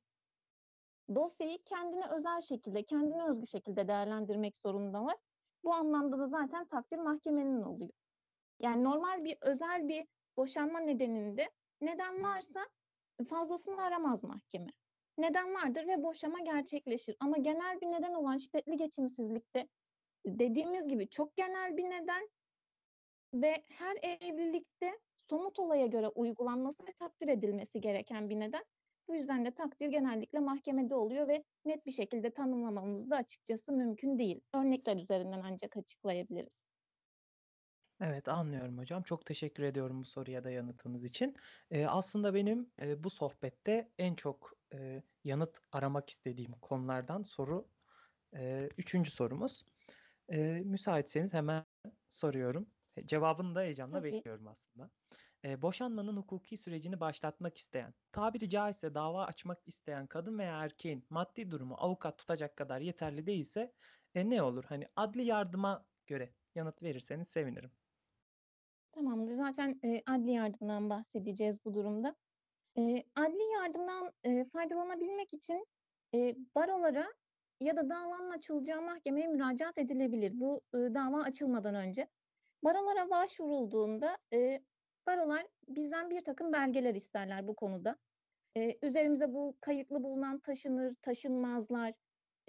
dosyayı 1.14 1.58
kendine 1.64 2.06
özel 2.10 2.40
şekilde, 2.40 2.82
kendine 2.82 3.25
özgü 3.31 3.46
şekilde 3.46 3.88
değerlendirmek 3.88 4.56
zorunda 4.56 5.04
var. 5.04 5.16
Bu 5.64 5.75
anlamda 5.75 6.19
da 6.19 6.28
zaten 6.28 6.66
takdir 6.66 6.98
mahkemenin 6.98 7.62
oluyor. 7.62 7.92
Yani 8.60 8.84
normal 8.84 9.25
bir 9.25 9.38
özel 9.40 9.88
bir 9.88 10.06
boşanma 10.36 10.81
nedeninde 10.81 11.50
neden 11.86 12.22
varsa 12.22 12.69
fazlasını 13.28 13.82
aramaz 13.82 14.25
mahkeme. 14.25 14.70
Neden 15.19 15.54
vardır 15.54 15.86
ve 15.86 16.02
boşama 16.02 16.41
gerçekleşir. 16.41 17.17
Ama 17.20 17.36
genel 17.36 17.81
bir 17.81 17.86
neden 17.86 18.14
olan 18.14 18.36
şiddetli 18.36 18.76
geçimsizlikte 18.76 19.69
dediğimiz 20.26 20.88
gibi 20.88 21.08
çok 21.08 21.36
genel 21.36 21.76
bir 21.76 21.84
neden 21.84 22.29
ve 23.34 23.64
her 23.69 23.96
evlilikte 24.03 24.98
somut 25.31 25.58
olaya 25.58 25.86
göre 25.86 26.08
uygulanması 26.08 26.86
ve 26.86 26.93
takdir 26.93 27.29
edilmesi 27.29 27.81
gereken 27.81 28.31
bir 28.31 28.41
neden. 28.41 28.64
Bu 29.08 29.14
yüzden 29.14 29.44
de 29.44 29.50
takdir 29.50 29.88
genellikle 29.88 30.41
mahkemede 30.41 30.94
oluyor 30.94 31.29
ve 31.29 31.44
net 31.64 31.86
bir 31.86 31.91
şekilde 31.91 32.31
tanımlamamız 32.31 33.10
da 33.10 33.17
açıkçası 33.17 33.72
mümkün 33.72 34.19
değil. 34.19 34.41
Örnekler 34.55 34.96
üzerinden 34.96 35.41
ancak 35.44 35.76
açıklayabiliriz. 35.76 36.62
Evet 38.01 38.29
anlıyorum 38.29 38.79
hocam. 38.79 39.03
Çok 39.03 39.27
teşekkür 39.27 39.63
ediyorum 39.63 40.01
bu 40.01 40.05
soruya 40.05 40.44
da 40.44 40.51
yanıtınız 40.51 41.05
için. 41.05 41.36
Ee, 41.70 41.86
aslında 41.86 42.34
benim 42.34 42.70
e, 42.81 43.05
bu 43.05 43.10
sohbette 43.10 43.93
en 43.98 44.15
çok 44.15 44.53
e, 44.74 45.03
yanıt 45.24 45.58
aramak 45.72 46.10
istediğim 46.10 46.53
konulardan 46.53 47.22
soru 47.22 47.69
e, 48.36 48.69
üçüncü 48.79 49.10
sorumuz. 49.10 49.65
E, 50.29 50.43
müsaitseniz 50.65 51.34
hemen 51.34 51.65
soruyorum. 52.08 52.67
E, 52.96 53.06
Cevabını 53.06 53.55
da 53.55 53.60
heyecanla 53.60 53.98
Tabii. 53.98 54.13
bekliyorum 54.13 54.48
aslında. 54.48 54.91
E, 55.44 55.63
boşanmanın 55.63 56.17
hukuki 56.17 56.56
sürecini 56.56 57.01
başlatmak 57.01 57.58
isteyen, 57.58 57.94
tabiri 58.13 58.51
caizse 58.51 58.94
dava 58.94 59.24
açmak 59.27 59.69
isteyen 59.69 60.06
kadın 60.06 60.39
veya 60.39 60.63
erkeğin 60.65 61.06
maddi 61.10 61.51
durumu 61.51 61.74
avukat 61.79 62.19
tutacak 62.19 62.56
kadar 62.56 62.81
yeterli 62.81 63.27
değilse 63.27 63.72
e, 64.15 64.31
ne 64.31 64.43
olur? 64.43 64.65
Hani 64.65 64.89
adli 64.96 65.24
yardıma 65.24 65.86
göre 66.06 66.34
yanıt 66.55 66.82
verirseniz 66.82 67.29
sevinirim. 67.29 67.70
Tamamdır. 68.94 69.34
Zaten 69.34 69.81
e, 69.84 70.03
adli 70.06 70.31
yardımdan 70.31 70.91
bahsedeceğiz 70.91 71.65
bu 71.65 71.74
durumda. 71.74 72.15
E, 72.79 72.82
adli 73.17 73.53
yardımdan 73.55 74.13
e, 74.24 74.44
faydalanabilmek 74.44 75.34
için 75.34 75.67
e, 76.15 76.36
barolara 76.55 77.06
ya 77.60 77.77
da 77.77 77.91
davanın 77.91 78.31
açılacağı 78.31 78.82
mahkemeye 78.82 79.29
müracaat 79.29 79.79
edilebilir. 79.79 80.41
Bu 80.41 80.60
e, 80.74 80.79
dava 80.79 81.22
açılmadan 81.22 81.74
önce. 81.74 82.08
Barolara 82.65 83.10
başvurulduğunda 83.10 84.19
e, 84.32 84.60
barolar 85.06 85.46
bizden 85.69 86.10
bir 86.10 86.24
takım 86.24 86.53
belgeler 86.53 86.94
isterler 86.94 87.48
bu 87.48 87.55
konuda. 87.55 87.96
E, 88.56 88.86
üzerimize 88.86 89.34
bu 89.34 89.56
kayıtlı 89.60 90.03
bulunan 90.03 90.39
taşınır, 90.39 90.94
taşınmazlar, 91.03 91.93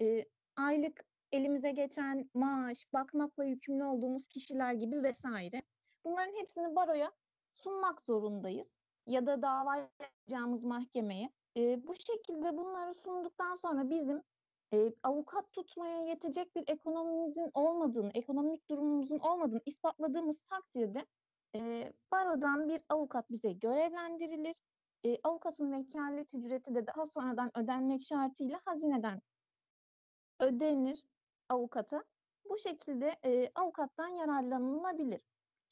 e, 0.02 0.24
aylık 0.56 1.04
elimize 1.32 1.70
geçen 1.70 2.30
maaş, 2.34 2.92
bakmakla 2.92 3.44
yükümlü 3.44 3.84
olduğumuz 3.84 4.26
kişiler 4.28 4.72
gibi 4.72 5.02
vesaire. 5.02 5.62
Bunların 6.06 6.34
hepsini 6.40 6.76
baroya 6.76 7.12
sunmak 7.54 8.02
zorundayız 8.02 8.68
ya 9.08 9.26
da 9.26 9.42
dava 9.42 9.76
yapacağımız 9.76 10.64
mahkemeye. 10.64 11.30
E, 11.58 11.88
bu 11.88 11.94
şekilde 11.96 12.58
bunları 12.58 12.94
sunduktan 12.94 13.54
sonra 13.54 13.90
bizim 13.90 14.22
eee, 14.72 14.94
avukat 15.04 15.52
tutmaya 15.52 16.00
yetecek 16.02 16.56
bir 16.56 16.64
ekonomimizin 16.68 17.50
olmadığını, 17.54 18.10
ekonomik 18.14 18.70
durumumuzun 18.70 19.18
olmadığını 19.18 19.62
ispatladığımız 19.66 20.40
takdirde, 20.50 21.06
eee, 21.54 21.92
barodan 22.12 22.68
bir 22.68 22.82
avukat 22.90 23.30
bize 23.30 23.52
görevlendirilir. 23.52 24.56
Eee, 25.04 25.20
avukatın 25.24 25.72
vekalet 25.72 26.34
ücreti 26.34 26.74
de 26.74 26.86
daha 26.86 27.06
sonradan 27.06 27.58
ödenmek 27.58 28.02
şartıyla 28.02 28.60
hazineden 28.66 29.22
ödenir 30.40 31.04
avukata. 31.48 32.04
Bu 32.50 32.58
şekilde, 32.58 33.16
eee, 33.24 33.52
avukattan 33.54 34.08
yararlanılabilir. 34.08 35.20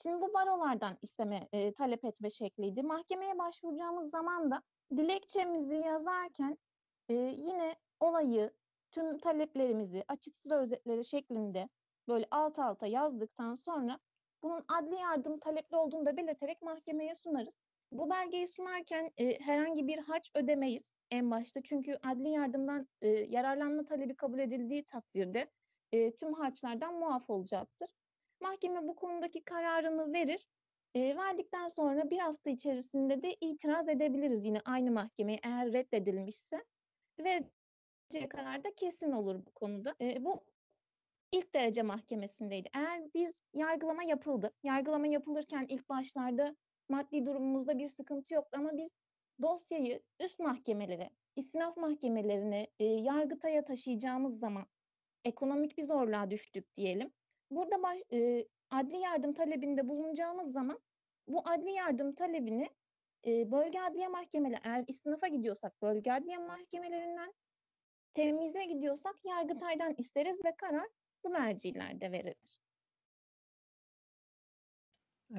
Şimdi 0.02 0.20
bu 0.22 0.34
barolardan 0.34 0.98
isteme, 1.02 1.48
eee, 1.52 1.74
talep 1.74 2.04
etme 2.04 2.30
şekliydi. 2.30 2.82
Mahkemeye 2.82 3.38
başvuracağımız 3.38 4.10
zaman 4.10 4.50
da 4.50 4.62
dilekçemizi 4.96 5.74
yazarken, 5.76 6.58
eee, 7.08 7.16
yine 7.38 7.76
olayı, 8.00 8.50
tüm 8.90 9.18
taleplerimizi 9.18 10.04
açık 10.08 10.36
sıra 10.36 10.60
özetleri 10.60 11.04
şeklinde 11.04 11.68
böyle 12.08 12.26
alt 12.30 12.58
alta 12.58 12.86
yazdıktan 12.86 13.54
sonra 13.54 14.00
bunun 14.42 14.64
adli 14.68 14.94
yardım 14.96 15.38
talepli 15.40 15.76
olduğunu 15.76 16.06
da 16.06 16.16
belirterek 16.16 16.62
mahkemeye 16.62 17.14
sunarız. 17.14 17.54
Bu 17.92 18.10
belgeyi 18.10 18.46
sunarken, 18.48 19.10
eee, 19.18 19.38
herhangi 19.40 19.86
bir 19.86 19.98
harç 19.98 20.30
ödemeyiz 20.34 20.90
en 21.10 21.30
başta. 21.30 21.60
Çünkü 21.64 21.98
adli 22.04 22.28
yardımdan, 22.30 22.88
eee, 23.02 23.26
yararlanma 23.30 23.84
talebi 23.84 24.16
kabul 24.16 24.38
edildiği 24.38 24.84
takdirde, 24.84 25.50
eee, 25.92 26.16
tüm 26.16 26.32
harçlardan 26.34 26.94
muaf 26.98 27.30
olacaktır. 27.30 27.88
Mahkeme 28.44 28.88
bu 28.88 28.96
konudaki 28.96 29.44
kararını 29.44 30.12
verir. 30.14 30.46
Eee, 30.94 31.16
verdikten 31.16 31.68
sonra 31.68 32.10
1 32.10 32.18
hafta 32.18 32.50
içerisinde 32.50 33.22
de 33.22 33.36
itiraz 33.40 33.88
edebiliriz 33.88 34.46
yine 34.46 34.60
aynı 34.64 34.90
mahkemeye 34.92 35.40
eğer 35.44 35.72
reddedilmişse. 35.72 36.64
Vereceği 37.20 37.70
karar 38.30 38.64
da 38.64 38.74
kesin 38.76 39.12
olur 39.12 39.46
bu 39.46 39.52
konuda. 39.54 39.96
Eee, 40.00 40.18
bu 40.20 40.44
ilk 41.32 41.54
derece 41.54 41.82
mahkemesindeydi. 41.82 42.70
Eğer 42.76 43.02
biz 43.14 43.44
yargılama 43.54 44.04
yapıldı. 44.04 44.52
Yargılama 44.64 45.08
yapılırken 45.08 45.66
ilk 45.68 45.90
başlarda 45.90 46.56
maddi 46.90 47.26
durumumuzda 47.26 47.78
bir 47.78 47.88
sıkıntı 47.88 48.34
yoktu 48.34 48.58
ama 48.60 48.78
biz 48.78 48.90
dosyayı 49.42 50.02
üst 50.24 50.40
mahkemelere, 50.40 51.10
istinaf 51.36 51.78
mahkemelerine, 51.78 52.68
eee, 52.80 52.88
Yargıtay'a 52.88 53.64
taşıyacağımız 53.66 54.40
zaman 54.40 54.66
ekonomik 55.26 55.78
bir 55.78 55.84
zorluğa 55.84 56.30
düştük 56.32 56.74
diyelim. 56.76 57.12
Burada 57.50 57.82
baş 57.82 57.98
eee, 58.10 58.48
adli 58.70 58.96
yardım 58.98 59.32
talebinde 59.34 59.88
bulunacağımız 59.88 60.52
zaman 60.52 60.80
bu 61.28 61.40
adli 61.48 61.70
yardım 61.70 62.14
talebini, 62.14 62.68
eee, 63.24 63.50
bölge 63.52 63.80
adliye 63.80 64.08
mahkemeleri 64.08 64.60
eğer 64.64 64.84
istinafa 64.88 65.28
gidiyorsak 65.28 65.82
bölge 65.82 66.12
adliye 66.12 66.38
mahkemelerinden, 66.38 67.34
temize 68.14 68.64
gidiyorsak 68.64 69.16
Yargıtay'dan 69.24 69.94
isteriz 69.98 70.44
ve 70.44 70.56
karar 70.58 70.88
bu 71.24 71.30
mercilerde 71.30 72.12
verilir. 72.12 72.58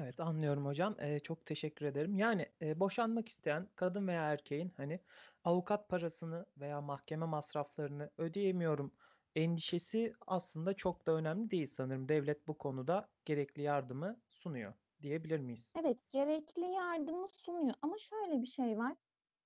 Evet, 0.00 0.20
anlıyorum 0.20 0.66
hocam. 0.66 0.96
Eee, 1.00 1.20
çok 1.20 1.46
teşekkür 1.46 1.86
ederim. 1.86 2.14
Yani, 2.14 2.46
eee, 2.60 2.80
boşanmak 2.80 3.28
isteyen 3.28 3.68
kadın 3.76 4.08
veya 4.08 4.22
erkeğin, 4.32 4.72
hani, 4.76 5.00
avukat 5.44 5.88
parasını 5.88 6.46
veya 6.56 6.80
mahkeme 6.80 7.26
masraflarını 7.26 8.10
ödeyemiyorum 8.18 8.94
endişesi 9.36 10.12
aslında 10.26 10.74
çok 10.74 11.06
da 11.06 11.12
önemli 11.12 11.50
değil 11.50 11.66
sanırım. 11.66 12.08
Devlet 12.08 12.48
bu 12.48 12.58
konuda 12.58 13.12
gerekli 13.24 13.62
yardımı 13.62 14.22
sunuyor 14.28 14.74
diyebilir 15.02 15.40
miyiz? 15.40 15.74
Evet, 15.74 16.08
gerekli 16.10 16.64
yardımı 16.72 17.28
sunuyor 17.28 17.74
ama 17.82 17.98
şöyle 17.98 18.42
bir 18.42 18.46
şey 18.46 18.78
var. 18.78 18.96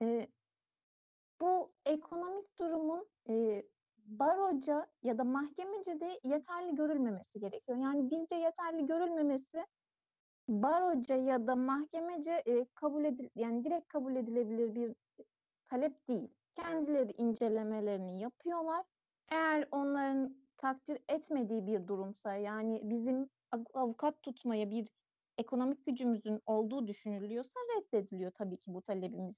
Eee 0.01 0.33
bu 1.41 1.75
ekonomik 1.87 2.59
durumun, 2.59 3.09
eee, 3.29 3.69
baroca 3.97 4.87
ya 5.03 5.19
da 5.19 5.25
mahkemece 5.25 6.01
de 6.01 6.21
yeterli 6.25 6.75
görülmemesi 6.75 7.41
gerekiyor. 7.41 7.79
Yani 7.79 8.11
bizce 8.11 8.37
yeterli 8.37 8.87
görülmemesi 8.87 9.67
baroca 10.49 11.17
ya 11.17 11.49
da 11.49 11.57
mahkemece, 11.57 12.43
eee, 12.47 12.67
kabul 12.75 13.05
edil 13.05 13.31
yani 13.37 13.65
direkt 13.65 13.89
kabul 13.89 14.17
edilebilir 14.17 14.75
bir 14.77 14.97
talep 15.67 16.09
değil. 16.09 16.35
Kendileri 16.55 17.13
incelemelerini 17.19 18.21
yapıyorlar. 18.21 18.87
Eğer 19.31 19.69
onların 19.71 20.47
takdir 20.57 20.99
etmediği 21.09 21.67
bir 21.67 21.87
durumsa, 21.87 22.35
yani 22.35 22.81
bizim 22.85 23.31
av 23.53 23.65
avukat 23.75 24.23
tutmaya 24.23 24.71
bir 24.71 24.87
ekonomik 25.39 25.87
gücümüzün 25.87 26.41
olduğu 26.47 26.87
düşünülüyorsa 26.89 27.61
reddediliyor 27.77 28.31
tabii 28.31 28.57
ki 28.61 28.75
bu 28.75 28.83
talebimiz. 28.83 29.35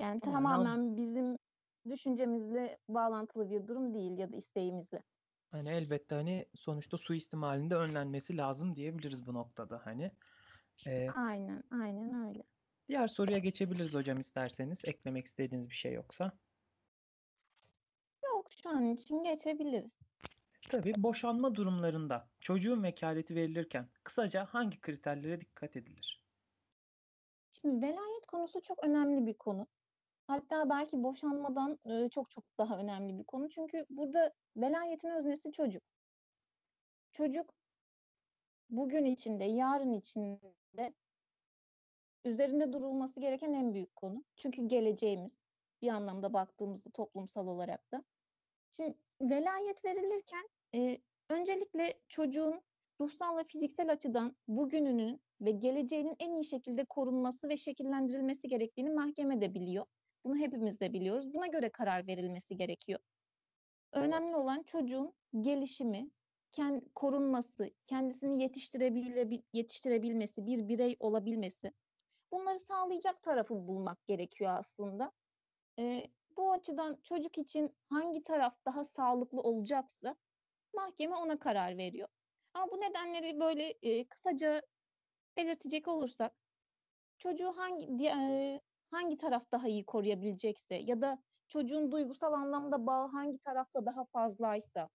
Yani 0.00 0.20
an 0.20 0.20
tamamen 0.20 0.96
bizim 0.96 1.38
düşüncemizle 1.90 2.78
bağlantılı 2.88 3.50
bir 3.50 3.66
durum 3.66 3.94
değil 3.94 4.18
ya 4.18 4.32
da 4.32 4.36
isteğimizle. 4.36 5.02
Hani, 5.50 5.68
elbette, 5.70 6.14
hani, 6.14 6.46
sonuçta 6.54 6.98
suistimalin 6.98 7.70
de 7.70 7.74
önlenmesi 7.76 8.36
lazım 8.36 8.76
diyebiliriz 8.76 9.26
bu 9.26 9.34
noktada, 9.34 9.86
hani. 9.86 10.12
Eee 10.86 11.14
Aynen, 11.14 11.62
aynen 11.70 12.12
öyle. 12.28 12.44
Diğer 12.88 13.08
soruya 13.08 13.38
geçebiliriz 13.38 13.94
hocam 13.94 14.20
isterseniz, 14.20 14.84
eklemek 14.84 15.26
istediğiniz 15.26 15.70
bir 15.70 15.74
şey 15.74 15.92
yoksa. 15.92 16.38
Yok, 18.48 18.52
şu 18.52 18.70
an 18.70 18.84
için 18.84 19.22
geçebiliriz. 19.24 19.98
Tabii, 20.68 20.92
boşanma 20.96 21.54
durumlarında 21.54 22.28
çocuğun 22.40 22.82
vekaleti 22.82 23.34
verilirken 23.34 23.88
kısaca 24.04 24.44
hangi 24.44 24.80
kriterlere 24.80 25.40
dikkat 25.40 25.76
edilir? 25.76 26.22
Şimdi 27.50 27.86
velayet 27.86 28.26
konusu 28.26 28.62
çok 28.62 28.84
önemli 28.84 29.26
bir 29.26 29.34
konu. 29.34 29.66
Hatta 30.26 30.70
belki 30.70 31.02
boşanmadan, 31.02 31.78
ııı, 31.86 32.08
çok 32.08 32.30
çok 32.30 32.44
daha 32.58 32.78
önemli 32.78 33.18
bir 33.18 33.24
konu. 33.24 33.48
Çünkü 33.48 33.86
burada 33.90 34.32
velayetin 34.56 35.10
öznesi 35.10 35.52
çocuk. 35.52 35.82
Çocuk 37.12 37.54
bugün 38.70 39.04
için 39.04 39.40
de 39.40 39.44
yarın 39.44 39.92
için 39.92 40.40
de 40.76 40.94
üzerinde 42.24 42.72
durulması 42.72 43.20
gereken 43.20 43.52
en 43.52 43.74
büyük 43.74 43.96
konu. 43.96 44.24
Çünkü 44.36 44.68
geleceğimiz 44.68 45.36
bir 45.82 45.88
anlamda 45.88 46.32
baktığımızda 46.32 46.90
toplumsal 46.90 47.46
olarak 47.46 47.92
da. 47.92 48.04
Şimdi 48.70 48.98
velayet 49.22 49.84
verilirken, 49.84 50.48
eee, 50.72 51.02
öncelikle 51.30 52.00
çocuğun 52.08 52.62
ruhsal 53.00 53.36
ve 53.36 53.44
fiziksel 53.44 53.92
açıdan 53.92 54.36
bugününün 54.48 55.20
ve 55.40 55.50
geleceğinin 55.50 56.16
en 56.18 56.32
iyi 56.32 56.44
şekilde 56.44 56.84
korunması 56.84 57.48
ve 57.48 57.56
şekillendirilmesi 57.56 58.48
gerektiğini 58.48 58.90
mahkeme 58.90 59.40
de 59.40 59.54
biliyor. 59.54 59.86
Bunu 60.24 60.36
hepimiz 60.36 60.80
de 60.80 60.92
biliyoruz. 60.92 61.34
Buna 61.34 61.46
göre 61.46 61.70
karar 61.72 62.06
verilmesi 62.06 62.56
gerekiyor. 62.56 63.00
Önemli 63.92 64.36
olan 64.36 64.62
çocuğun 64.62 65.14
gelişimi, 65.40 66.10
ken 66.52 66.82
korunması, 66.94 67.70
kendisini 67.86 68.42
yetiştirebilebi 68.42 69.42
yetiştirebilmesi, 69.52 70.46
bir 70.46 70.68
birey 70.68 70.96
olabilmesi. 71.00 71.72
Bunları 72.32 72.58
sağlayacak 72.58 73.22
tarafı 73.22 73.54
bulmak 73.68 74.06
gerekiyor 74.06 74.50
aslında. 74.58 75.12
Eee, 75.78 76.10
bu 76.38 76.52
açıdan 76.52 77.00
çocuk 77.04 77.38
için 77.38 77.76
hangi 77.90 78.22
taraf 78.22 78.54
daha 78.66 78.84
sağlıklı 78.84 79.40
olacaksa 79.42 80.16
mahkeme 80.76 81.16
ona 81.16 81.38
karar 81.38 81.78
veriyor. 81.78 82.08
Ama 82.54 82.72
bu 82.72 82.76
nedenleri 82.80 83.40
böyle, 83.40 83.72
eee, 83.82 84.08
kısaca 84.08 84.62
belirtecek 85.38 85.88
olursak 85.88 86.32
çocuğu 87.18 87.52
hangi 87.56 87.86
eee, 88.04 88.60
hangi 88.90 89.16
taraf 89.18 89.44
daha 89.52 89.68
iyi 89.68 89.86
koruyabilecekse 89.86 90.74
ya 90.76 91.00
da 91.02 91.18
çocuğun 91.48 91.92
duygusal 91.92 92.32
anlamda 92.32 92.86
bağı 92.86 93.08
hangi 93.08 93.38
tarafta 93.38 93.86
daha 93.86 94.04
fazlaysa, 94.12 94.88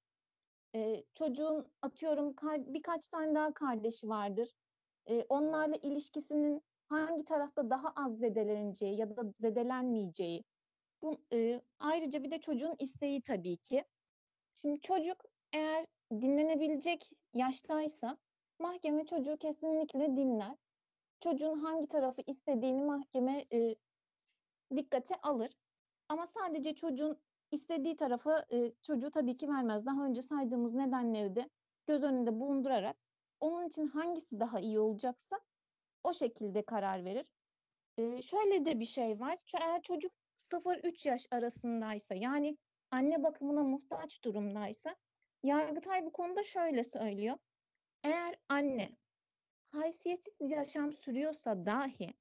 eee, 0.76 1.06
çocuğun 1.16 1.74
atıyorum 1.82 2.36
birkaç 2.74 3.08
tane 3.10 3.36
daha 3.36 3.54
kardeşi 3.54 4.10
vardır. 4.10 4.50
Eee, 5.10 5.26
onlarla 5.30 5.76
ilişkisinin 5.76 6.62
hangi 6.90 7.26
tarafta 7.26 7.70
daha 7.70 7.90
az 7.98 8.20
zedeleneceği 8.20 8.98
ya 9.00 9.18
da 9.18 9.24
zedelenmeyeceği. 9.40 10.44
Bu 11.04 11.22
eee, 11.32 11.62
ayrıca 11.80 12.24
bir 12.24 12.32
de 12.32 12.40
çocuğun 12.40 12.76
isteği 12.80 13.22
tabii 13.22 13.58
ki. 13.58 13.86
Şimdi 14.56 14.82
çocuk 14.82 15.18
eğer 15.54 15.88
dinlenebilecek 16.12 17.10
yaştaysa 17.34 18.18
mahkeme 18.60 19.06
çocuğu 19.06 19.38
kesinlikle 19.38 20.08
dinler. 20.18 20.58
Çocuğun 21.22 21.60
hangi 21.60 21.88
tarafı 21.88 22.22
istediğini 22.28 22.84
mahkeme, 22.84 23.46
eee, 23.52 23.76
dikkate 24.78 25.16
alır. 25.24 25.52
Ama 26.10 26.26
sadece 26.28 26.76
çocuğun 26.76 27.20
istediği 27.52 27.96
tarafa, 27.96 28.46
eee, 28.52 28.74
çocuğu 28.84 29.12
tabii 29.12 29.38
ki 29.38 29.50
vermez. 29.50 29.86
Daha 29.86 30.06
önce 30.06 30.22
saydığımız 30.22 30.74
nedenleri 30.74 31.36
de 31.36 31.50
göz 31.88 32.04
önünde 32.04 32.40
bulundurarak 32.40 32.98
onun 33.40 33.68
için 33.68 33.88
hangisi 33.88 34.40
daha 34.40 34.60
iyi 34.60 34.80
olacaksa 34.80 35.40
o 36.04 36.14
şekilde 36.14 36.66
karar 36.66 37.06
verir. 37.06 37.26
Eee, 37.98 38.22
şöyle 38.22 38.66
de 38.66 38.80
bir 38.80 38.86
şey 38.86 39.20
var. 39.20 39.38
Eğer 39.62 39.82
çocuk 39.82 40.12
0-3 40.54 41.08
yaş 41.08 41.28
arasındaysa, 41.32 42.16
yani 42.16 42.58
anne 42.92 43.24
bakımına 43.24 43.64
muhtaç 43.64 44.24
durumdaysa 44.24 44.96
Yargıtay 45.44 46.06
bu 46.06 46.12
konuda 46.12 46.44
şöyle 46.44 46.84
söylüyor: 46.84 47.38
Eğer 48.04 48.36
anne 48.50 48.98
haysiyetsiz 49.72 50.52
yaşam 50.52 50.94
sürüyorsa 50.94 51.66
dahi 51.66 52.14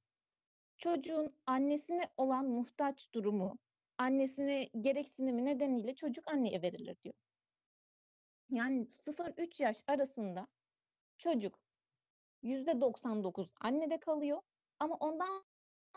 çocuğun 0.78 1.36
annesine 1.46 2.12
olan 2.16 2.44
muhtaç 2.44 3.12
durumu 3.14 3.58
annesine 3.98 4.64
gereksinimi 4.80 5.44
nedeniyle 5.44 5.94
çocuk 5.94 6.28
anneye 6.28 6.62
verilir 6.62 6.96
diyor. 7.04 7.14
Yani 8.50 8.86
0-3 8.86 9.62
yaş 9.62 9.82
arasında 9.86 10.46
çocuk 11.18 11.58
%99 12.42 13.48
annede 13.60 14.00
kalıyor 14.00 14.42
ama 14.78 14.94
ondan 14.94 15.44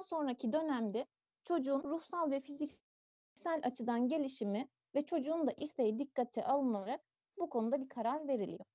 sonraki 0.03 0.53
dönemde 0.53 1.05
çocuğun 1.45 1.83
ruhsal 1.83 2.31
ve 2.31 2.41
fiziksel 2.41 3.61
açıdan 3.63 4.07
gelişimi 4.07 4.67
ve 4.95 5.05
çocuğun 5.05 5.47
da 5.47 5.51
isteği 5.57 5.99
dikkate 5.99 6.45
alınarak 6.45 7.01
bu 7.37 7.49
konuda 7.49 7.81
bir 7.81 7.89
karar 7.89 8.27
veriliyor. 8.27 8.65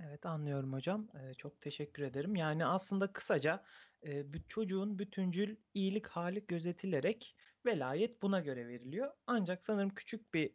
Evet 0.00 0.26
anlıyorum 0.26 0.72
hocam. 0.72 1.08
Ee, 1.14 1.34
çok 1.34 1.60
teşekkür 1.60 2.02
ederim. 2.02 2.36
Yani 2.36 2.66
aslında 2.66 3.12
kısaca 3.12 3.64
e, 4.06 4.24
çocuğun 4.48 4.98
bütüncül 4.98 5.56
iyilik 5.74 6.06
hali 6.06 6.46
gözetilerek 6.46 7.36
velayet 7.66 8.22
buna 8.22 8.40
göre 8.40 8.68
veriliyor. 8.68 9.12
Ancak 9.26 9.64
sanırım 9.64 9.90
küçük 9.90 10.34
bir 10.34 10.54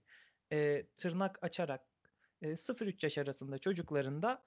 e, 0.51 0.87
tırnak 0.97 1.43
açarak 1.43 1.81
e, 2.41 2.57
0-3 2.57 3.03
yaş 3.03 3.17
arasında 3.17 3.57
çocukların 3.57 4.21
da 4.21 4.43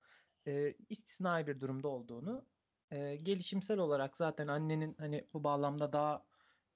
e, 0.46 0.74
istisnai 0.88 1.46
bir 1.46 1.60
durumda 1.60 1.88
olduğunu, 1.88 2.46
e, 2.92 3.16
gelişimsel 3.16 3.78
olarak 3.78 4.16
zaten 4.16 4.48
annenin 4.48 4.94
hani 4.98 5.24
bu 5.34 5.44
bağlamda 5.44 5.92
daha 5.92 6.22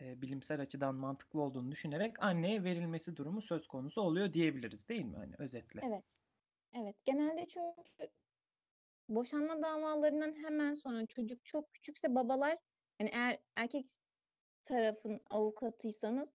e, 0.00 0.22
bilimsel 0.22 0.60
açıdan 0.60 0.94
mantıklı 0.94 1.40
olduğunu 1.40 1.72
düşünerek 1.72 2.22
anneye 2.22 2.64
verilmesi 2.64 3.16
durumu 3.16 3.42
söz 3.42 3.68
konusu 3.68 4.00
oluyor 4.00 4.32
diyebiliriz 4.32 4.88
değil 4.88 5.04
mi? 5.04 5.16
Hani 5.16 5.34
özetle. 5.38 5.80
Evet. 5.84 6.18
Evet. 6.74 6.96
Genelde 7.04 7.46
çünkü 7.48 8.10
boşanma 9.08 9.62
davalarından 9.62 10.34
hemen 10.44 10.74
sonra 10.74 11.06
çocuk 11.06 11.46
çok 11.46 11.74
küçükse 11.74 12.14
babalar 12.14 12.58
hani 12.98 13.10
eğer 13.12 13.38
erkek 13.56 13.86
tarafın 14.64 15.20
avukatıysanız 15.30 16.28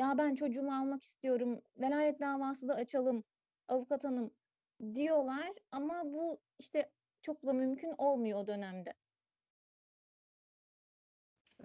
ya 0.00 0.18
ben 0.18 0.34
çocuğumu 0.34 0.74
almak 0.74 1.02
istiyorum 1.02 1.62
velayet 1.76 2.20
davası 2.20 2.68
da 2.68 2.74
açalım 2.74 3.24
avukat 3.68 4.04
hanım 4.04 4.30
diyorlar 4.94 5.52
ama 5.72 6.02
bu 6.04 6.40
işte 6.58 6.90
çok 7.22 7.46
da 7.46 7.52
mümkün 7.52 7.94
olmuyor 7.98 8.38
o 8.38 8.46
dönemde. 8.46 8.94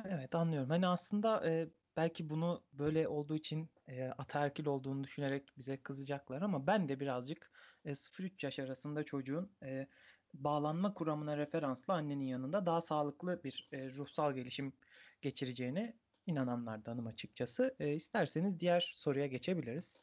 Evet 0.06 0.36
anlıyorum. 0.36 0.70
Hani 0.70 0.88
aslında 0.88 1.50
e, 1.50 1.70
belki 1.98 2.30
bunu 2.30 2.64
böyle 2.74 3.08
olduğu 3.08 3.36
için 3.36 3.70
e, 3.88 4.04
ataerkil 4.06 4.66
olduğunu 4.66 5.04
düşünerek 5.04 5.50
bize 5.58 5.82
kızacaklar 5.82 6.42
ama 6.42 6.68
ben 6.68 6.90
de 6.90 7.00
birazcık 7.00 7.52
e, 7.86 7.96
0-3 7.96 8.44
yaş 8.44 8.60
arasında 8.60 9.04
çocuğun 9.04 9.58
e, 9.64 9.88
bağlanma 10.34 10.94
kuramına 10.94 11.38
referansla 11.38 11.94
annenin 11.94 12.26
yanında 12.26 12.66
daha 12.66 12.82
sağlıklı 12.82 13.44
bir 13.44 13.70
e, 13.72 13.90
ruhsal 13.94 14.34
gelişim 14.34 14.74
geçireceğine 15.22 16.00
inananlardanım 16.26 17.08
açıkçası. 17.08 17.76
E, 17.80 17.94
isterseniz 17.96 18.60
diğer 18.60 18.92
soruya 18.96 19.28
geçebiliriz. 19.28 20.02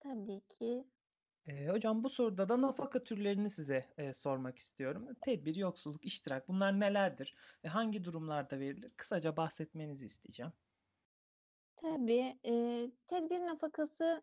Tabii 0.00 0.40
ki. 0.48 0.88
E, 1.48 1.68
hocam 1.68 2.04
bu 2.04 2.10
soruda 2.10 2.48
da 2.48 2.60
nafaka 2.62 3.04
türlerini 3.04 3.50
size 3.50 3.94
e, 3.98 4.12
sormak 4.12 4.58
istiyorum. 4.58 5.08
Tedbir, 5.20 5.54
yoksulluk, 5.54 6.04
iştirak 6.04 6.48
bunlar 6.48 6.80
nelerdir? 6.80 7.34
E, 7.64 7.68
hangi 7.68 8.04
durumlarda 8.04 8.60
verilir? 8.60 8.92
Kısaca 8.96 9.36
bahsetmenizi 9.36 10.04
isteyeceğim. 10.04 10.52
Tabii. 11.76 12.38
E, 12.44 12.52
tedbir 13.06 13.40
nafakası 13.40 14.22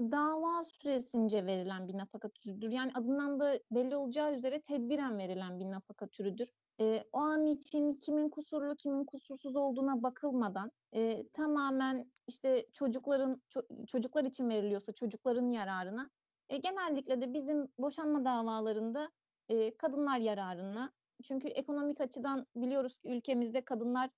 dava 0.00 0.64
süresince 0.64 1.46
verilen 1.46 1.88
bir 1.88 1.98
nafaka 1.98 2.28
türüdür. 2.28 2.70
Yani 2.70 2.92
adından 2.94 3.40
da 3.40 3.60
belli 3.70 3.96
olacağı 3.96 4.34
üzere 4.34 4.62
tedbiren 4.62 5.18
verilen 5.18 5.60
bir 5.60 5.70
nafaka 5.70 6.06
türüdür. 6.06 6.48
E, 6.80 7.04
o 7.12 7.18
an 7.18 7.46
için 7.46 7.94
kimin 7.94 8.28
kusurlu, 8.30 8.76
kimin 8.76 9.04
kusursuz 9.04 9.56
olduğuna 9.56 10.02
bakılmadan 10.02 10.72
e, 10.94 11.28
tamamen 11.32 12.12
işte 12.26 12.66
çocukların 12.72 13.42
ço- 13.50 13.86
çocuklar 13.86 14.24
için 14.24 14.48
veriliyorsa 14.48 14.92
çocukların 14.92 15.50
yararına. 15.50 16.10
E, 16.50 16.56
genellikle 16.56 17.20
de 17.20 17.34
bizim 17.34 17.68
boşanma 17.78 18.24
davalarında 18.24 19.10
e, 19.48 19.76
kadınlar 19.76 20.18
yararına. 20.18 20.92
Çünkü 21.22 21.48
ekonomik 21.48 22.00
açıdan 22.00 22.46
biliyoruz 22.56 22.98
ki 22.98 23.08
ülkemizde 23.08 23.60
kadınlar 23.64 24.10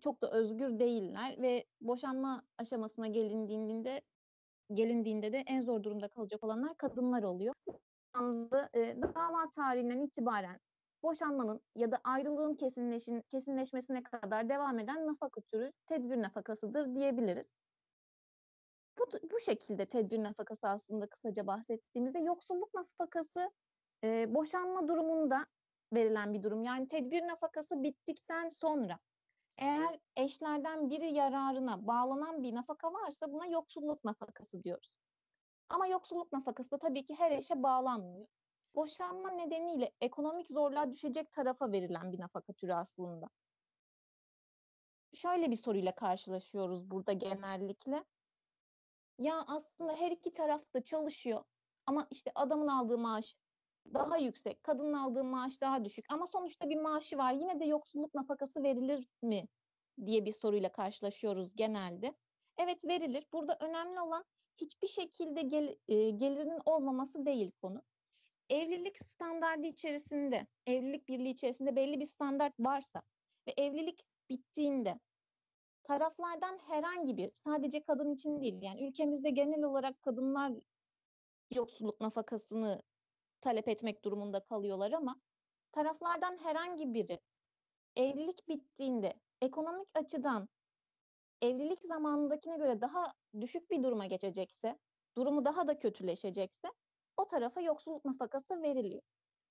çok 0.00 0.22
da 0.22 0.30
özgür 0.30 0.78
değiller 0.78 1.42
ve 1.42 1.64
boşanma 1.80 2.42
aşamasına 2.58 3.06
gelindiğinde 3.06 4.02
gelindiğinde 4.74 5.32
de 5.32 5.44
en 5.46 5.62
zor 5.62 5.82
durumda 5.82 6.08
kalacak 6.08 6.44
olanlar 6.44 6.76
kadınlar 6.76 7.22
oluyor. 7.22 7.54
Anlamda 8.14 8.70
e, 8.74 9.02
dava 9.02 9.50
tarihinden 9.56 10.00
itibaren 10.00 10.60
boşanmanın 11.02 11.60
ya 11.74 11.92
da 11.92 12.00
ayrılığın 12.04 12.54
kesinleşin, 12.54 13.20
kesinleşmesine 13.20 14.02
kadar 14.02 14.48
devam 14.48 14.78
eden 14.78 15.06
nafaka 15.06 15.40
türü 15.40 15.72
tedbir 15.86 16.22
nafakasıdır 16.22 16.94
diyebiliriz. 16.94 17.46
Bu, 18.98 19.30
bu 19.30 19.40
şekilde 19.40 19.86
tedbir 19.86 20.22
nafakası 20.22 20.68
aslında 20.68 21.06
kısaca 21.06 21.46
bahsettiğimizde 21.46 22.18
yoksulluk 22.18 22.74
nafakası 22.74 23.50
e, 24.04 24.34
boşanma 24.34 24.88
durumunda 24.88 25.46
verilen 25.94 26.34
bir 26.34 26.42
durum. 26.42 26.62
Yani 26.62 26.88
tedbir 26.88 27.22
nafakası 27.22 27.82
bittikten 27.82 28.48
sonra 28.48 28.98
eğer 29.58 30.00
eşlerden 30.16 30.90
biri 30.90 31.12
yararına 31.12 31.86
bağlanan 31.86 32.42
bir 32.42 32.54
nafaka 32.54 32.92
varsa 32.92 33.32
buna 33.32 33.46
yoksulluk 33.46 34.04
nafakası 34.04 34.64
diyoruz. 34.64 34.90
Ama 35.68 35.86
yoksulluk 35.86 36.32
nafakası 36.32 36.70
da 36.70 36.78
tabii 36.78 37.04
ki 37.06 37.14
her 37.14 37.30
eşe 37.30 37.62
bağlanmıyor. 37.62 38.26
Boşanma 38.74 39.30
nedeniyle 39.30 39.92
ekonomik 40.00 40.50
zorluğa 40.50 40.90
düşecek 40.90 41.32
tarafa 41.32 41.72
verilen 41.72 42.12
bir 42.12 42.20
nafaka 42.20 42.52
türü 42.52 42.72
aslında. 42.72 43.26
Şöyle 45.14 45.50
bir 45.50 45.56
soruyla 45.56 45.94
karşılaşıyoruz 45.94 46.90
burada 46.90 47.12
genellikle. 47.12 48.04
Ya 49.18 49.44
aslında 49.46 49.96
her 49.96 50.10
iki 50.10 50.32
taraf 50.32 50.74
da 50.74 50.84
çalışıyor 50.84 51.44
ama 51.86 52.06
işte 52.10 52.30
adamın 52.34 52.68
aldığı 52.68 52.98
maaş 52.98 53.36
daha 53.94 54.18
yüksek, 54.18 54.62
kadının 54.62 54.92
aldığı 54.92 55.24
maaş 55.24 55.60
daha 55.60 55.84
düşük 55.84 56.04
ama 56.12 56.26
sonuçta 56.26 56.70
bir 56.70 56.76
maaşı 56.76 57.18
var. 57.18 57.32
Yine 57.32 57.60
de 57.60 57.64
yoksulluk 57.64 58.14
nafakası 58.14 58.62
verilir 58.62 59.06
mi 59.22 59.48
diye 60.06 60.24
bir 60.24 60.32
soruyla 60.32 60.72
karşılaşıyoruz 60.72 61.56
genelde. 61.56 62.14
Evet 62.58 62.84
verilir. 62.84 63.24
Burada 63.32 63.56
önemli 63.60 64.00
olan 64.00 64.24
hiçbir 64.60 64.88
şekilde 64.88 65.42
gel, 65.42 65.76
e, 65.88 66.10
gelirinin 66.10 66.60
olmaması 66.64 67.26
değil 67.26 67.52
konu. 67.62 67.82
Evlilik 68.50 68.98
standardı 68.98 69.66
içerisinde, 69.66 70.46
evlilik 70.66 71.08
birliği 71.08 71.30
içerisinde 71.30 71.76
belli 71.76 72.00
bir 72.00 72.06
standart 72.06 72.52
varsa 72.58 73.02
ve 73.48 73.54
evlilik 73.56 74.00
bittiğinde 74.30 75.00
taraflardan 75.86 76.58
herhangi 76.58 77.16
bir, 77.16 77.30
sadece 77.34 77.82
kadın 77.82 78.14
için 78.14 78.40
değil, 78.40 78.62
yani 78.62 78.88
ülkemizde 78.88 79.30
genel 79.30 79.62
olarak 79.62 80.02
kadınlar 80.02 80.52
yoksulluk 81.50 82.00
nafakasını 82.00 82.82
talep 83.40 83.68
etmek 83.68 84.04
durumunda 84.04 84.40
kalıyorlar 84.40 84.92
ama 84.92 85.20
taraflardan 85.72 86.36
herhangi 86.36 86.94
biri 86.94 87.20
evlilik 87.96 88.48
bittiğinde 88.48 89.14
ekonomik 89.40 89.88
açıdan 89.94 90.48
evlilik 91.42 91.82
zamanındakine 91.82 92.56
göre 92.56 92.80
daha 92.80 93.14
düşük 93.40 93.70
bir 93.70 93.82
duruma 93.82 94.06
geçecekse, 94.06 94.78
durumu 95.16 95.44
daha 95.44 95.68
da 95.68 95.78
kötüleşecekse 95.78 96.68
o 97.16 97.26
tarafa 97.26 97.60
yoksulluk 97.60 98.04
nafakası 98.04 98.62
veriliyor. 98.62 99.02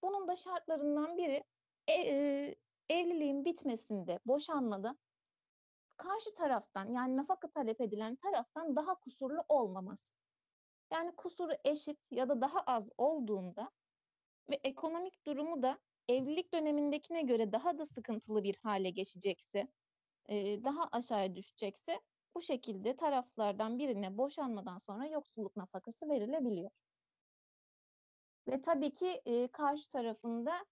Bunun 0.03 0.27
da 0.27 0.35
şartlarından 0.35 1.17
biri 1.17 1.43
e, 1.87 1.93
e, 1.93 2.55
evliliğin 2.89 3.45
bitmesinde, 3.45 4.19
boşanmada 4.25 4.97
karşı 5.97 6.35
taraftan 6.35 6.93
yani 6.93 7.17
nafaka 7.17 7.51
talep 7.51 7.81
edilen 7.81 8.15
taraftan 8.15 8.75
daha 8.75 8.95
kusurlu 8.95 9.45
olmaması. 9.49 10.15
Yani 10.93 11.15
kusuru 11.15 11.53
eşit 11.63 12.11
ya 12.11 12.29
da 12.29 12.41
daha 12.41 12.59
az 12.59 12.89
olduğunda 12.97 13.71
ve 14.49 14.59
ekonomik 14.63 15.25
durumu 15.25 15.63
da 15.63 15.79
evlilik 16.07 16.53
dönemindekine 16.53 17.21
göre 17.21 17.51
daha 17.51 17.77
da 17.77 17.85
sıkıntılı 17.85 18.43
bir 18.43 18.55
hale 18.63 18.89
geçecekse, 18.89 19.67
daha 20.63 20.89
aşağıya 20.91 21.35
düşecekse 21.35 22.01
bu 22.35 22.41
şekilde 22.41 22.95
taraflardan 22.95 23.79
birine 23.79 24.17
boşanmadan 24.17 24.77
sonra 24.77 25.07
yoksulluk 25.07 25.55
nafakası 25.55 26.09
verilebiliyor. 26.09 26.71
Ve 28.47 28.61
tabii 28.61 28.93
ki 28.93 29.21
e, 29.25 29.47
karşı 29.47 29.89
tarafında 29.89 30.65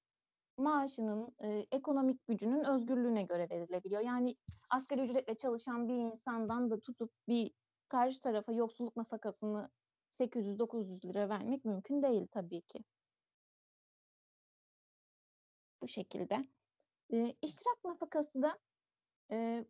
maaşının, 0.58 1.36
e, 1.39 1.66
ekonomik 1.72 2.28
gücünün 2.28 2.63
özgürlüğüne 2.63 3.24
göre 3.24 3.50
verilebiliyor. 3.50 4.02
Yani 4.02 4.36
asgari 4.72 5.02
ücretle 5.02 5.36
çalışan 5.36 5.88
bir 5.88 5.94
insandan 5.94 6.72
da 6.72 6.80
tutup 6.80 7.12
bir 7.28 7.52
karşı 7.88 8.22
tarafa 8.22 8.54
yoksulluk 8.54 8.96
nafakasını 8.96 9.70
800-900 10.20 11.06
lira 11.06 11.30
vermek 11.30 11.66
mümkün 11.66 12.04
değil 12.04 12.28
tabii 12.32 12.62
ki. 12.62 12.80
Bu 15.82 15.88
şekilde. 15.88 16.48
E, 17.13 17.36
iştirak 17.42 17.84
nafakası 17.84 18.42
da 18.42 18.60
e, 19.32 19.66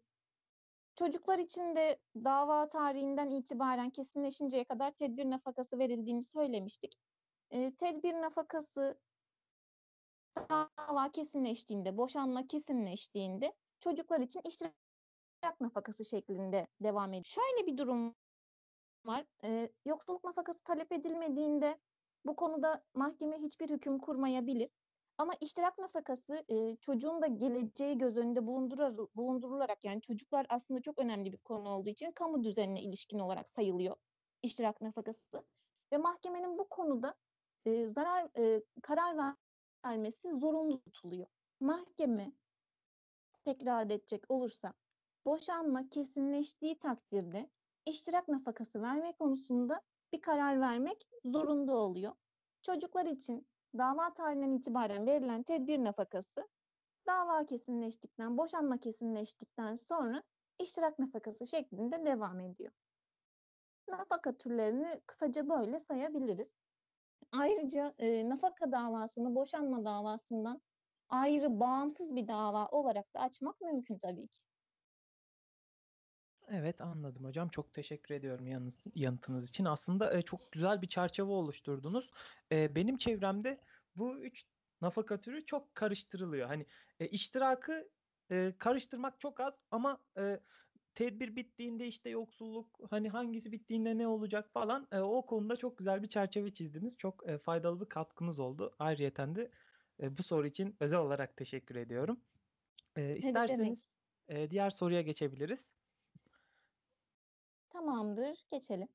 çocuklar 0.95 1.39
için 1.39 1.75
de 1.75 1.99
dava 2.15 2.69
tarihinden 2.69 3.29
itibaren 3.29 3.89
kesinleşinceye 3.89 4.63
kadar 4.63 4.91
tedbir 4.91 5.29
nafakası 5.29 5.79
verildiğini 5.79 6.23
söylemiştik. 6.23 6.93
E, 7.51 7.75
tedbir 7.75 8.13
nafakası 8.13 8.99
dava 10.37 11.11
kesinleştiğinde, 11.11 11.97
boşanma 11.97 12.47
kesinleştiğinde 12.47 13.53
çocuklar 13.79 14.19
için 14.19 14.41
iştirak 14.45 14.73
nafakası 15.61 16.05
şeklinde 16.05 16.67
devam 16.81 17.09
ediyor. 17.13 17.25
Şöyle 17.25 17.67
bir 17.67 17.77
durum 17.77 18.15
var. 19.05 19.25
Eee, 19.43 19.73
yoksulluk 19.85 20.23
nafakası 20.23 20.59
talep 20.63 20.91
edilmediğinde 20.91 21.79
bu 22.25 22.35
konuda 22.35 22.83
mahkeme 22.95 23.37
hiçbir 23.37 23.69
hüküm 23.69 23.99
kurmayabilir. 23.99 24.69
Ama 25.17 25.33
iştirak 25.41 25.77
nafakası, 25.77 26.45
eee, 26.47 26.77
çocuğun 26.81 27.21
da 27.21 27.27
geleceği 27.27 27.97
göz 27.97 28.17
önünde 28.17 28.47
bulundurularak 29.15 29.79
yani 29.83 30.01
çocuklar 30.01 30.45
aslında 30.49 30.81
çok 30.81 30.99
önemli 30.99 31.33
bir 31.33 31.37
konu 31.37 31.69
olduğu 31.69 31.89
için 31.89 32.11
kamu 32.11 32.43
düzenine 32.43 32.81
ilişkin 32.81 33.19
olarak 33.19 33.49
sayılıyor 33.49 33.95
iştirak 34.43 34.81
nafakası 34.81 35.19
ve 35.93 35.97
mahkemenin 35.97 36.57
bu 36.57 36.67
konuda, 36.69 37.15
eee, 37.65 37.87
zarar 37.89 38.29
eee, 38.37 38.63
karar 38.83 39.13
vermesi 39.85 40.39
zorunlu 40.39 40.81
tutuluyor. 40.81 41.27
Mahkeme 41.59 42.33
tekrar 43.45 43.85
edecek 43.85 44.23
olursak, 44.29 44.75
boşanma 45.25 45.89
kesinleştiği 45.89 46.77
takdirde 46.77 47.49
iştirak 47.85 48.27
nafakası 48.27 48.81
verme 48.81 49.13
konusunda 49.13 49.81
bir 50.13 50.21
karar 50.21 50.61
vermek 50.61 51.07
zorunda 51.25 51.75
oluyor. 51.75 52.13
Çocuklar 52.61 53.05
için 53.05 53.47
dava 53.77 54.13
tarihinden 54.13 54.51
itibaren 54.51 55.05
verilen 55.05 55.43
tedbir 55.43 55.83
nafakası 55.83 56.47
dava 57.07 57.45
kesinleştikten, 57.45 58.37
boşanma 58.37 58.77
kesinleştikten 58.77 59.75
sonra 59.75 60.23
iştirak 60.59 60.99
nafakası 60.99 61.47
şeklinde 61.47 62.05
devam 62.05 62.39
ediyor. 62.39 62.71
Nafaka 63.87 64.37
türlerini 64.37 65.01
kısaca 65.05 65.49
böyle 65.49 65.79
sayabiliriz. 65.79 66.49
Ayrıca, 67.39 67.93
eee, 67.99 68.29
nafaka 68.29 68.71
davasını 68.71 69.35
boşanma 69.35 69.85
davasından 69.85 70.61
ayrı, 71.09 71.59
bağımsız 71.59 72.15
bir 72.15 72.27
dava 72.27 72.67
olarak 72.67 73.13
da 73.15 73.19
açmak 73.19 73.61
mümkün 73.61 73.97
tabii 73.97 74.27
ki. 74.27 74.39
Evet, 76.49 76.81
anladım 76.81 77.23
hocam. 77.25 77.49
Çok 77.49 77.73
teşekkür 77.73 78.15
ediyorum 78.15 78.47
yanınız 78.47 78.73
yanıtınız 78.95 79.49
için. 79.49 79.65
Aslında, 79.65 80.13
eee, 80.13 80.21
çok 80.21 80.51
güzel 80.51 80.81
bir 80.81 80.87
çerçeve 80.87 81.31
oluşturdunuz. 81.31 82.11
Eee, 82.51 82.71
benim 82.75 82.97
çevremde 82.97 83.61
bu 83.95 84.19
3 84.19 84.43
nafaka 84.81 85.21
türü 85.21 85.45
çok 85.45 85.75
karıştırılıyor. 85.75 86.47
Hani, 86.47 86.65
eee, 86.99 87.07
iştirakı, 87.09 87.89
eee, 88.31 88.55
karıştırmak 88.59 89.19
çok 89.19 89.39
az 89.39 89.53
ama, 89.71 90.03
eee, 90.17 90.39
tedbir 90.95 91.35
bittiğinde, 91.35 91.87
işte, 91.87 92.09
yoksulluk, 92.09 92.79
hani, 92.89 93.09
hangisi 93.09 93.51
bittiğinde 93.51 93.97
ne 93.97 94.07
olacak 94.07 94.51
falan, 94.53 94.87
eee, 94.93 94.99
o 94.99 95.25
konuda 95.25 95.55
çok 95.55 95.77
güzel 95.77 96.03
bir 96.03 96.09
çerçeve 96.09 96.53
çizdiniz. 96.53 96.97
Çok, 96.97 97.27
eee, 97.27 97.37
faydalı 97.37 97.81
bir 97.81 97.89
katkınız 97.89 98.39
oldu. 98.39 98.75
Ayrıyeten 98.79 99.35
de, 99.35 99.51
eee, 99.99 100.17
bu 100.17 100.23
soru 100.23 100.47
için 100.47 100.75
özel 100.79 100.99
olarak 100.99 101.37
teşekkür 101.37 101.75
ediyorum. 101.75 102.21
Demek. 103.23 103.43
isterseniz, 103.43 103.93
eee, 104.29 104.51
diğer 104.51 104.69
soruya 104.69 105.01
geçebiliriz. 105.01 105.73
Tamamdır, 107.69 108.45
geçelim. 108.51 108.87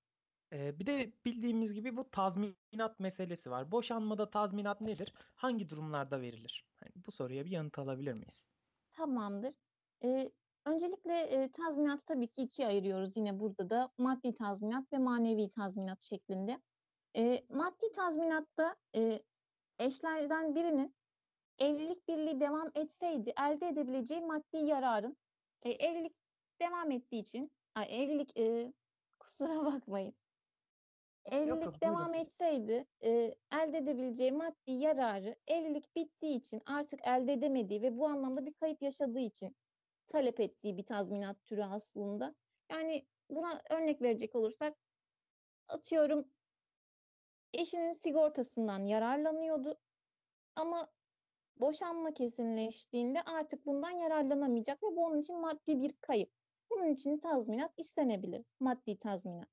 Eee, 0.53 0.79
bir 0.79 0.87
de 0.87 1.13
bildiğimiz 1.25 1.73
gibi 1.75 1.97
bu 1.97 2.11
tazminat 2.11 3.01
meselesi 3.01 3.51
var. 3.51 3.73
Boşanmada 3.73 4.31
tazminat 4.31 4.81
nedir? 4.81 5.13
Hangi 5.37 5.69
durumlarda 5.71 6.21
verilir? 6.21 6.65
Hani, 6.81 6.93
bu 7.07 7.13
soruya 7.13 7.45
bir 7.45 7.51
yanıt 7.51 7.79
alabilir 7.79 8.13
miyiz? 8.13 8.49
Tamamdır. 8.93 9.55
Eee, 10.03 10.33
öncelikle, 10.69 11.31
eee, 11.31 11.51
tazminatı 11.53 12.05
tabii 12.07 12.27
ki 12.29 12.43
2'ye 12.43 12.69
ayırıyoruz 12.69 13.17
yine 13.17 13.41
burada 13.41 13.71
da. 13.71 13.91
Maddi 13.99 14.35
tazminat 14.35 14.93
ve 14.93 14.99
manevi 14.99 15.51
tazminat 15.51 16.03
şeklinde. 16.03 16.61
Eee, 17.15 17.47
maddi 17.51 17.93
tazminatta, 17.97 18.77
eee, 18.95 19.23
eşlerden 19.81 20.55
birinin 20.55 20.97
evlilik 21.59 22.09
birliği 22.09 22.41
devam 22.41 22.71
etseydi 22.75 23.35
elde 23.41 23.69
edebileceği 23.69 24.21
maddi 24.23 24.59
yararın, 24.59 25.19
eee, 25.67 25.73
evlilik 25.87 26.17
devam 26.63 26.91
ettiği 26.93 27.21
için, 27.23 27.53
ay, 27.75 28.05
evlilik, 28.05 28.39
eee, 28.39 28.75
kusura 29.21 29.67
bakmayın. 29.67 30.15
Evlilik 31.25 31.73
yok, 31.73 31.83
devam 31.83 32.15
buyurun. 32.15 32.15
etseydi, 32.15 32.87
eee, 33.03 33.35
elde 33.53 33.79
edebileceği 33.79 34.33
maddi 34.33 34.71
yararı 34.73 35.37
evlilik 35.47 35.97
bittiği 35.97 36.37
için 36.39 36.63
artık 36.67 37.01
elde 37.07 37.33
edemediği 37.33 37.83
ve 37.83 37.99
bu 37.99 38.07
anlamda 38.09 38.47
bir 38.47 38.53
kayıp 38.55 38.83
yaşadığı 38.83 39.19
için 39.19 39.57
talep 40.09 40.41
ettiği 40.41 40.77
bir 40.77 40.87
tazminat 40.87 41.45
türü 41.45 41.63
aslında. 41.65 42.35
Yani 42.71 43.09
buna 43.31 43.63
örnek 43.71 44.03
verecek 44.03 44.35
olursak, 44.37 44.79
atıyorum 45.69 46.33
eşinin 47.55 47.93
sigortasından 47.93 48.85
yararlanıyordu 48.85 49.79
ama 50.57 50.89
boşanma 51.57 52.15
kesinleştiğinde 52.15 53.23
artık 53.23 53.67
bundan 53.67 53.91
yararlanamayacak 53.91 54.83
ve 54.83 54.87
bu 54.97 55.05
onun 55.05 55.21
için 55.21 55.41
maddi 55.41 55.83
bir 55.83 55.93
kayıp. 56.01 56.33
Bunun 56.71 56.95
için 56.95 57.19
tazminat 57.19 57.73
istenebilir, 57.79 58.45
maddi 58.61 58.99
tazminat. 58.99 59.49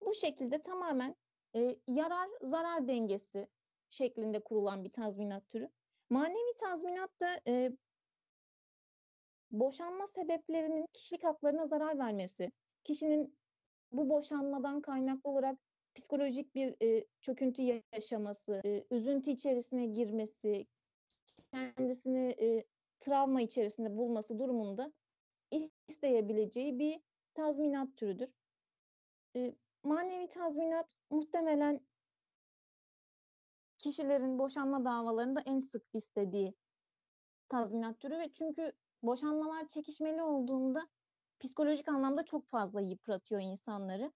Bu 0.00 0.14
şekilde 0.14 0.62
tamamen, 0.62 1.16
eee, 1.54 1.80
yarar 1.86 2.28
zarar 2.42 2.88
dengesi 2.88 3.48
şeklinde 3.88 4.44
kurulan 4.44 4.84
bir 4.84 4.92
tazminat 4.92 5.50
türü. 5.50 5.70
Manevi 6.10 6.56
tazminat 6.60 7.20
da, 7.20 7.40
eee 7.46 7.76
boşanma 9.60 10.06
sebeplerinin 10.06 10.86
kişilik 10.92 11.24
haklarına 11.24 11.66
zarar 11.66 11.98
vermesi, 11.98 12.52
kişinin 12.84 13.38
bu 13.92 14.10
boşanmadan 14.10 14.82
kaynaklı 14.82 15.30
olarak 15.30 15.58
psikolojik 15.94 16.54
bir, 16.54 16.76
eee, 16.80 17.06
çöküntü 17.22 17.62
yaşaması, 17.94 18.62
eee, 18.64 18.86
üzüntü 18.90 19.30
içerisine 19.30 19.86
girmesi, 19.86 20.66
kendisini, 21.54 22.34
eee, 22.38 22.64
travma 23.00 23.42
içerisinde 23.42 23.96
bulması 23.96 24.38
durumunda 24.38 24.92
isteyebileceği 25.88 26.78
bir 26.78 27.02
tazminat 27.34 27.96
türüdür. 27.96 28.30
Eee, 29.34 29.56
manevi 29.84 30.28
tazminat 30.28 30.90
muhtemelen 31.10 31.80
kişilerin 33.78 34.38
boşanma 34.38 34.84
davalarında 34.84 35.40
en 35.46 35.58
sık 35.58 35.82
istediği 35.94 36.54
tazminat 37.48 38.00
türü 38.00 38.18
ve 38.18 38.32
çünkü 38.32 38.72
boşanmalar 39.06 39.68
çekişmeli 39.68 40.22
olduğunda 40.22 40.88
psikolojik 41.40 41.88
anlamda 41.88 42.24
çok 42.24 42.46
fazla 42.48 42.80
yıpratıyor 42.80 43.40
insanları. 43.40 44.12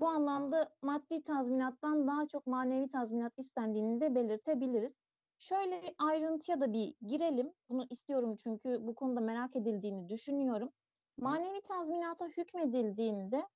Bu 0.00 0.06
anlamda 0.08 0.70
maddi 0.82 1.22
tazminattan 1.24 2.06
daha 2.06 2.26
çok 2.26 2.46
manevi 2.46 2.88
tazminat 2.88 3.32
istendiğini 3.38 4.00
de 4.00 4.14
belirtebiliriz. 4.14 4.92
Şöyle 5.38 5.94
ayrıntıya 5.98 6.60
da 6.60 6.72
bir 6.72 6.94
girelim. 7.06 7.52
Bunu 7.68 7.86
istiyorum 7.90 8.36
çünkü 8.36 8.78
bu 8.80 8.94
konuda 8.94 9.20
merak 9.20 9.56
edildiğini 9.56 10.08
düşünüyorum. 10.08 10.70
Manevi 11.16 11.62
tazminata 11.62 12.26
hükmedildiğinde, 12.28 13.48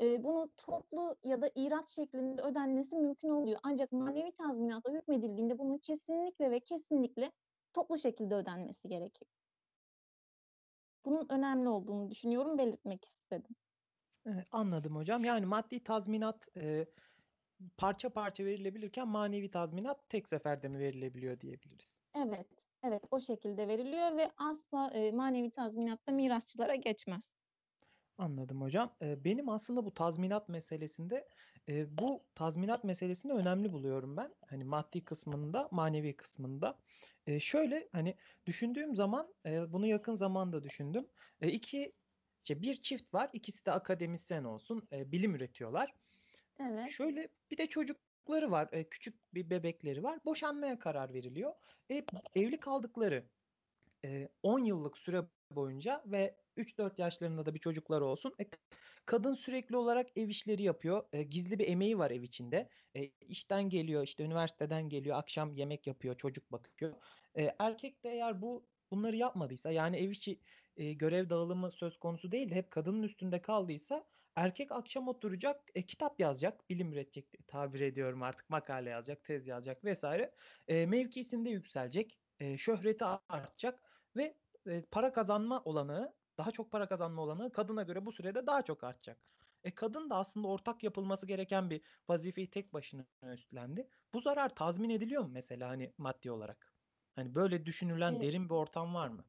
eee, 0.00 0.24
bunun 0.24 0.52
toplu 0.56 1.16
ya 1.24 1.42
da 1.42 1.50
irat 1.54 1.88
şeklinde 1.88 2.42
ödenmesi 2.42 2.96
mümkün 2.96 3.28
oluyor. 3.28 3.60
Ancak 3.62 3.92
manevi 3.92 4.32
tazminata 4.32 4.92
hükmedildiğinde 4.92 5.58
bunun 5.58 5.78
kesinlikle 5.78 6.50
ve 6.50 6.60
kesinlikle 6.60 7.32
toplu 7.72 7.98
şekilde 7.98 8.34
ödenmesi 8.34 8.88
gerekiyor. 8.88 9.39
Bunun 11.04 11.26
önemli 11.30 11.68
olduğunu 11.68 12.10
düşünüyorum, 12.10 12.58
belirtmek 12.58 13.04
istedim. 13.04 13.56
Eee, 14.26 14.44
anladım 14.52 14.96
hocam. 14.96 15.24
Yani 15.24 15.46
maddi 15.46 15.82
tazminat, 15.84 16.46
eee, 16.56 16.86
parça 17.78 18.10
parça 18.10 18.44
verilebilirken 18.44 19.08
manevi 19.08 19.50
tazminat 19.50 20.10
tek 20.10 20.28
seferde 20.28 20.68
mi 20.68 20.78
verilebiliyor 20.78 21.40
diyebiliriz? 21.40 21.96
Evet, 22.14 22.68
evet, 22.82 23.02
o 23.10 23.20
şekilde 23.20 23.68
veriliyor 23.68 24.16
ve 24.16 24.30
asla, 24.36 24.90
eee, 24.94 25.12
manevi 25.12 25.50
tazminat 25.50 26.06
da 26.08 26.12
mirasçılara 26.12 26.74
geçmez. 26.74 27.39
Anladım 28.20 28.60
hocam. 28.62 28.96
Eee, 29.02 29.24
benim 29.24 29.48
aslında 29.48 29.84
bu 29.84 29.94
tazminat 29.94 30.48
meselesinde, 30.48 31.28
eee, 31.68 31.86
bu 31.90 32.28
tazminat 32.34 32.84
meselesini 32.84 33.32
önemli 33.32 33.72
buluyorum 33.72 34.16
ben. 34.16 34.34
Hani 34.46 34.64
maddi 34.64 35.04
kısmında, 35.04 35.68
manevi 35.72 36.16
kısmında. 36.16 36.78
Eee, 37.26 37.40
şöyle, 37.40 37.88
hani 37.92 38.16
düşündüğüm 38.46 38.94
zaman, 38.94 39.34
eee, 39.46 39.64
bunu 39.68 39.86
yakın 39.86 40.14
zamanda 40.14 40.64
düşündüm. 40.64 41.08
Eee, 41.42 41.50
2 41.52 41.92
işte 42.44 42.62
bir 42.62 42.82
çift 42.82 43.14
var. 43.14 43.30
İkisi 43.32 43.66
de 43.66 43.72
akademisyen 43.72 44.44
olsun, 44.44 44.88
eee, 44.92 45.12
bilim 45.12 45.34
üretiyorlar. 45.34 45.94
Evet. 46.58 46.96
Şöyle, 46.96 47.28
bir 47.52 47.58
de 47.58 47.68
çocukları 47.68 48.52
var, 48.52 48.70
eee, 48.74 48.90
küçük 48.90 49.34
bir 49.34 49.50
bebekleri 49.50 50.04
var. 50.04 50.20
Boşanmaya 50.26 50.80
karar 50.80 51.14
veriliyor. 51.14 51.54
E, 51.92 52.10
evli 52.36 52.60
kaldıkları, 52.60 53.30
eee, 54.04 54.30
10 54.44 54.64
yıllık 54.64 54.98
süre 54.98 55.22
boyunca 55.52 56.04
ve 56.06 56.40
3-4 56.60 56.98
yaşlarında 56.98 57.46
da 57.46 57.54
bir 57.54 57.60
çocukları 57.60 58.04
olsun. 58.04 58.34
E, 58.40 58.44
kadın 59.06 59.34
sürekli 59.34 59.76
olarak 59.76 60.08
ev 60.16 60.28
işleri 60.28 60.62
yapıyor. 60.62 61.02
Eee, 61.12 61.22
gizli 61.22 61.58
bir 61.58 61.68
emeği 61.68 61.98
var 61.98 62.10
ev 62.10 62.22
içinde. 62.22 62.68
Eee, 62.94 63.12
işten 63.20 63.68
geliyor, 63.68 64.02
işte 64.04 64.24
üniversiteden 64.24 64.88
geliyor, 64.88 65.16
akşam 65.16 65.52
yemek 65.54 65.86
yapıyor, 65.86 66.18
çocuk 66.18 66.52
bakıyor. 66.52 66.94
Eee, 67.36 67.56
erkek 67.58 68.04
de 68.04 68.10
eğer 68.10 68.42
bu 68.42 68.68
bunları 68.90 69.16
yapmadıysa, 69.16 69.70
yani 69.70 69.96
ev 69.96 70.10
içi, 70.10 70.40
eee, 70.76 70.92
görev 70.92 71.30
dağılımı 71.30 71.70
söz 71.72 71.96
konusu 71.98 72.32
değil 72.32 72.50
de 72.50 72.54
hep 72.54 72.70
kadının 72.70 73.02
üstünde 73.02 73.42
kaldıysa 73.42 74.04
erkek 74.36 74.72
akşam 74.72 75.08
oturacak, 75.08 75.60
eee, 75.74 75.86
kitap 75.86 76.20
yazacak, 76.20 76.70
bilim 76.70 76.92
üretecek 76.92 77.28
tabir 77.48 77.80
ediyorum 77.80 78.22
artık, 78.22 78.50
makale 78.50 78.90
yazacak, 78.90 79.24
tez 79.24 79.46
yazacak 79.46 79.84
vs. 79.84 80.04
Eee, 80.68 80.86
mevkisinde 80.86 81.50
yükselecek, 81.50 82.18
eee, 82.40 82.58
şöhreti 82.58 83.04
artacak 83.04 83.82
ve, 84.16 84.36
eee, 84.66 84.84
para 84.90 85.12
kazanma 85.12 85.62
olanağı 85.64 86.14
daha 86.38 86.50
çok 86.50 86.72
para 86.72 86.88
kazanma 86.88 87.22
olanı 87.22 87.52
kadına 87.52 87.82
göre 87.82 88.06
bu 88.06 88.12
sürede 88.12 88.46
daha 88.46 88.62
çok 88.62 88.84
artacak. 88.84 89.20
E 89.64 89.74
kadın 89.74 90.10
da 90.10 90.16
aslında 90.16 90.48
ortak 90.48 90.82
yapılması 90.82 91.26
gereken 91.26 91.70
bir 91.70 91.84
vazifeyi 92.08 92.50
tek 92.50 92.72
başına 92.72 93.06
üstlendi. 93.34 93.88
Bu 94.14 94.20
zarar 94.20 94.54
tazmin 94.54 94.90
ediliyor 94.90 95.22
mu 95.22 95.28
mesela 95.32 95.68
hani 95.68 95.94
maddi 95.98 96.30
olarak? 96.30 96.74
Hani 97.14 97.34
böyle 97.34 97.66
düşünülen 97.66 98.20
E, 98.20 98.20
derin 98.20 98.48
bir 98.48 98.54
ortam 98.54 98.94
var 98.94 99.08
mı? 99.08 99.24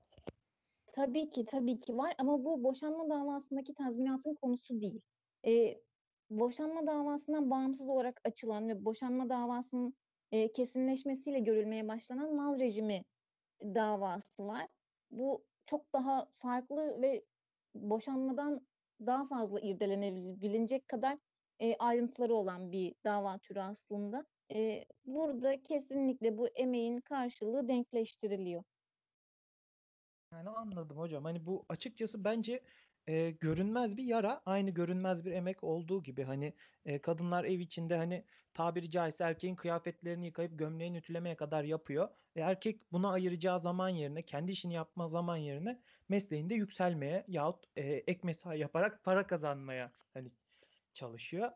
tabii 0.93 1.29
ki 1.29 1.45
tabii 1.45 1.79
ki 1.79 1.97
var 1.97 2.13
ama 2.17 2.43
bu 2.45 2.63
boşanma 2.63 3.09
davasındaki 3.09 3.73
tazminatın 3.73 4.35
konusu 4.41 4.81
değil. 4.81 5.01
E, 5.47 5.81
boşanma 6.29 6.87
davasından 6.87 7.49
bağımsız 7.49 7.89
olarak 7.89 8.21
açılan 8.25 8.67
ve 8.67 8.85
boşanma 8.85 9.29
davasının 9.29 9.93
e, 10.31 10.51
kesinleşmesiyle 10.51 11.39
görülmeye 11.39 11.87
başlanan 11.87 12.35
mal 12.35 12.59
rejimi 12.59 13.03
davası 13.63 14.47
var. 14.47 14.67
Bu 15.11 15.45
çok 15.71 15.93
daha 15.93 16.27
farklı 16.37 17.01
ve 17.01 17.25
boşanmadan 17.75 18.67
daha 19.05 19.27
fazla 19.27 19.59
irdelenebilecek 19.59 20.87
kadar 20.87 21.17
e, 21.59 21.75
ayrıntıları 21.77 22.33
olan 22.33 22.71
bir 22.71 22.95
dava 23.05 23.37
türü 23.37 23.59
aslında. 23.59 24.25
E, 24.53 24.85
burada 25.05 25.61
kesinlikle 25.61 26.37
bu 26.37 26.47
emeğin 26.47 27.01
karşılığı 27.01 27.67
denkleştiriliyor. 27.67 28.63
Yani 30.33 30.49
anladım 30.49 30.97
hocam. 30.97 31.23
Hani 31.23 31.45
bu 31.45 31.65
açıkçası 31.69 32.23
bence 32.23 32.63
e, 33.07 33.31
görünmez 33.31 33.97
bir 33.97 34.03
yara, 34.03 34.41
aynı 34.45 34.69
görünmez 34.69 35.25
bir 35.25 35.31
emek 35.31 35.63
olduğu 35.63 36.03
gibi 36.03 36.23
hani 36.23 36.53
e, 36.85 37.01
kadınlar 37.01 37.43
ev 37.43 37.59
içinde 37.59 37.97
hani 37.97 38.25
tabiri 38.53 38.91
caizse 38.91 39.23
erkeğin 39.23 39.55
kıyafetlerini 39.55 40.25
yıkayıp 40.25 40.59
gömleğini 40.59 40.97
ütülemeye 40.97 41.35
kadar 41.35 41.63
yapıyor. 41.63 42.09
E, 42.35 42.41
erkek 42.41 42.91
buna 42.91 43.11
ayıracağı 43.11 43.59
zaman 43.61 43.89
yerine, 43.89 44.21
kendi 44.25 44.51
işini 44.51 44.73
yapma 44.73 45.09
zaman 45.09 45.37
yerine 45.37 45.81
mesleğinde 46.09 46.55
yükselmeye 46.55 47.25
yahut 47.27 47.65
e, 47.75 47.81
ek 47.83 48.19
mesai 48.23 48.59
yaparak 48.59 49.03
para 49.03 49.27
kazanmaya 49.27 49.91
hani 50.13 50.31
çalışıyor. 50.93 51.51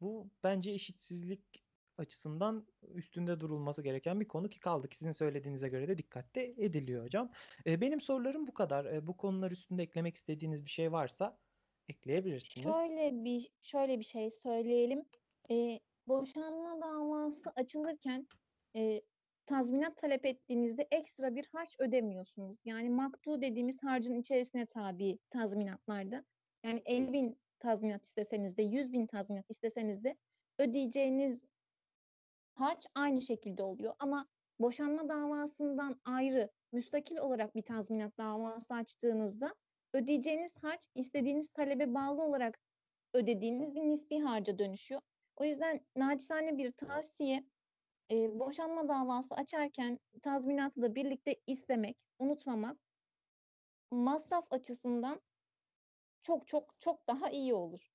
Bu 0.00 0.30
bence 0.44 0.70
eşitsizlik 0.70 1.61
açısından 2.02 2.66
üstünde 2.94 3.40
durulması 3.40 3.82
gereken 3.82 4.20
bir 4.20 4.28
konu 4.28 4.50
ki 4.50 4.60
kaldı 4.60 4.88
ki 4.88 4.96
sizin 4.96 5.12
söylediğinize 5.12 5.68
göre 5.68 5.88
de 5.88 5.98
dikkatte 5.98 6.54
ediliyor 6.56 7.04
hocam. 7.04 7.30
E, 7.66 7.80
benim 7.80 8.00
sorularım 8.00 8.46
bu 8.46 8.54
kadar. 8.54 8.84
E, 8.84 9.06
bu 9.06 9.16
konular 9.16 9.50
üstünde 9.50 9.82
eklemek 9.82 10.16
istediğiniz 10.16 10.64
bir 10.64 10.70
şey 10.70 10.92
varsa 10.92 11.38
ekleyebilirsiniz. 11.88 12.74
Şöyle 12.74 13.24
bir 13.24 13.50
şöyle 13.60 13.98
bir 13.98 14.04
şey 14.04 14.30
söyleyelim. 14.30 15.04
E, 15.50 15.80
boşanma 16.06 16.80
davası 16.80 17.52
açılırken 17.56 18.26
e, 18.76 19.02
tazminat 19.46 19.96
talep 19.96 20.26
ettiğinizde 20.26 20.88
ekstra 20.90 21.34
bir 21.34 21.48
harç 21.52 21.76
ödemiyorsunuz. 21.78 22.58
Yani 22.64 22.90
maktu 22.90 23.42
dediğimiz 23.42 23.82
harcın 23.82 24.14
içerisine 24.14 24.66
tabi 24.66 25.18
tazminatlarda. 25.30 26.24
Yani 26.64 26.82
50 26.84 27.12
bin 27.12 27.38
tazminat 27.58 28.04
isteseniz 28.04 28.56
de 28.56 28.62
100 28.62 28.92
bin 28.92 29.06
tazminat 29.06 29.50
isteseniz 29.50 30.04
de 30.04 30.16
ödeyeceğiniz 30.58 31.40
harç 32.54 32.86
aynı 32.94 33.20
şekilde 33.22 33.62
oluyor. 33.62 33.94
Ama 33.98 34.26
boşanma 34.60 35.08
davasından 35.08 36.00
ayrı 36.04 36.50
müstakil 36.72 37.16
olarak 37.16 37.54
bir 37.54 37.62
tazminat 37.62 38.18
davası 38.18 38.74
açtığınızda 38.74 39.54
ödeyeceğiniz 39.94 40.54
harç 40.62 40.88
istediğiniz 40.94 41.48
talebe 41.48 41.94
bağlı 41.94 42.22
olarak 42.22 42.58
ödediğiniz 43.14 43.74
bir 43.74 43.80
nispi 43.80 44.20
harca 44.20 44.58
dönüşüyor. 44.58 45.00
O 45.36 45.44
yüzden 45.44 45.86
naçizane 45.96 46.58
bir 46.58 46.70
tavsiye 46.70 47.44
e, 48.10 48.38
boşanma 48.38 48.88
davası 48.88 49.34
açarken 49.34 49.98
tazminatı 50.22 50.82
da 50.82 50.94
birlikte 50.94 51.36
istemek, 51.46 51.96
unutmamak 52.18 52.78
masraf 53.90 54.44
açısından 54.50 55.20
çok 56.22 56.48
çok 56.48 56.80
çok 56.80 57.08
daha 57.08 57.30
iyi 57.30 57.54
olur. 57.54 57.91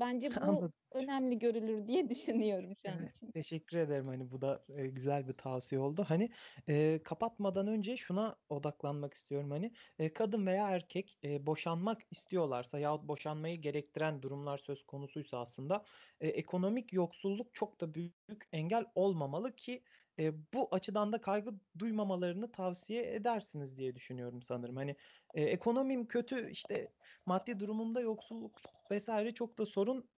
Bence 0.00 0.30
bu 0.46 0.60
Anladım. 0.60 0.72
önemli 0.92 1.38
görülür 1.38 1.86
diye 1.88 2.08
düşünüyorum 2.10 2.72
şu 2.82 2.90
an 2.90 3.04
için. 3.06 3.34
teşekkür 3.34 3.76
ederim. 3.76 4.06
Hani 4.08 4.30
bu 4.30 4.40
da 4.40 4.64
e, 4.68 4.86
güzel 4.86 5.28
bir 5.28 5.32
tavsiye 5.32 5.80
oldu. 5.80 6.04
Hani 6.08 6.30
e, 6.68 7.00
kapatmadan 7.04 7.66
önce 7.66 7.96
şuna 7.96 8.36
odaklanmak 8.48 9.14
istiyorum. 9.14 9.50
Hani 9.50 9.72
e, 9.98 10.12
kadın 10.12 10.46
veya 10.46 10.70
erkek 10.70 11.18
e, 11.24 11.46
boşanmak 11.46 12.02
istiyorlarsa 12.10 12.78
yahut 12.78 13.08
boşanmayı 13.08 13.60
gerektiren 13.60 14.22
durumlar 14.22 14.58
söz 14.58 14.82
konusuysa 14.86 15.38
aslında 15.40 15.84
e, 16.20 16.28
ekonomik 16.28 16.92
yoksulluk 16.92 17.54
çok 17.54 17.80
da 17.80 17.94
büyük 17.94 18.14
engel 18.52 18.84
olmamalı 18.94 19.56
ki 19.56 19.82
e, 20.18 20.32
bu 20.54 20.68
açıdan 20.74 21.12
da 21.12 21.20
kaygı 21.20 21.50
duymamalarını 21.78 22.52
tavsiye 22.52 23.14
edersiniz 23.14 23.78
diye 23.78 23.94
düşünüyorum 23.96 24.42
sanırım. 24.42 24.76
Hani 24.76 24.96
e, 25.34 25.42
ekonomim 25.44 26.06
kötü 26.08 26.50
işte 26.50 26.92
maddi 27.28 27.60
durumumda 27.60 28.00
yoksulluk 28.00 28.60
vesaire 28.90 29.34
çok 29.34 29.58
da 29.58 29.66
sorun 29.66 30.08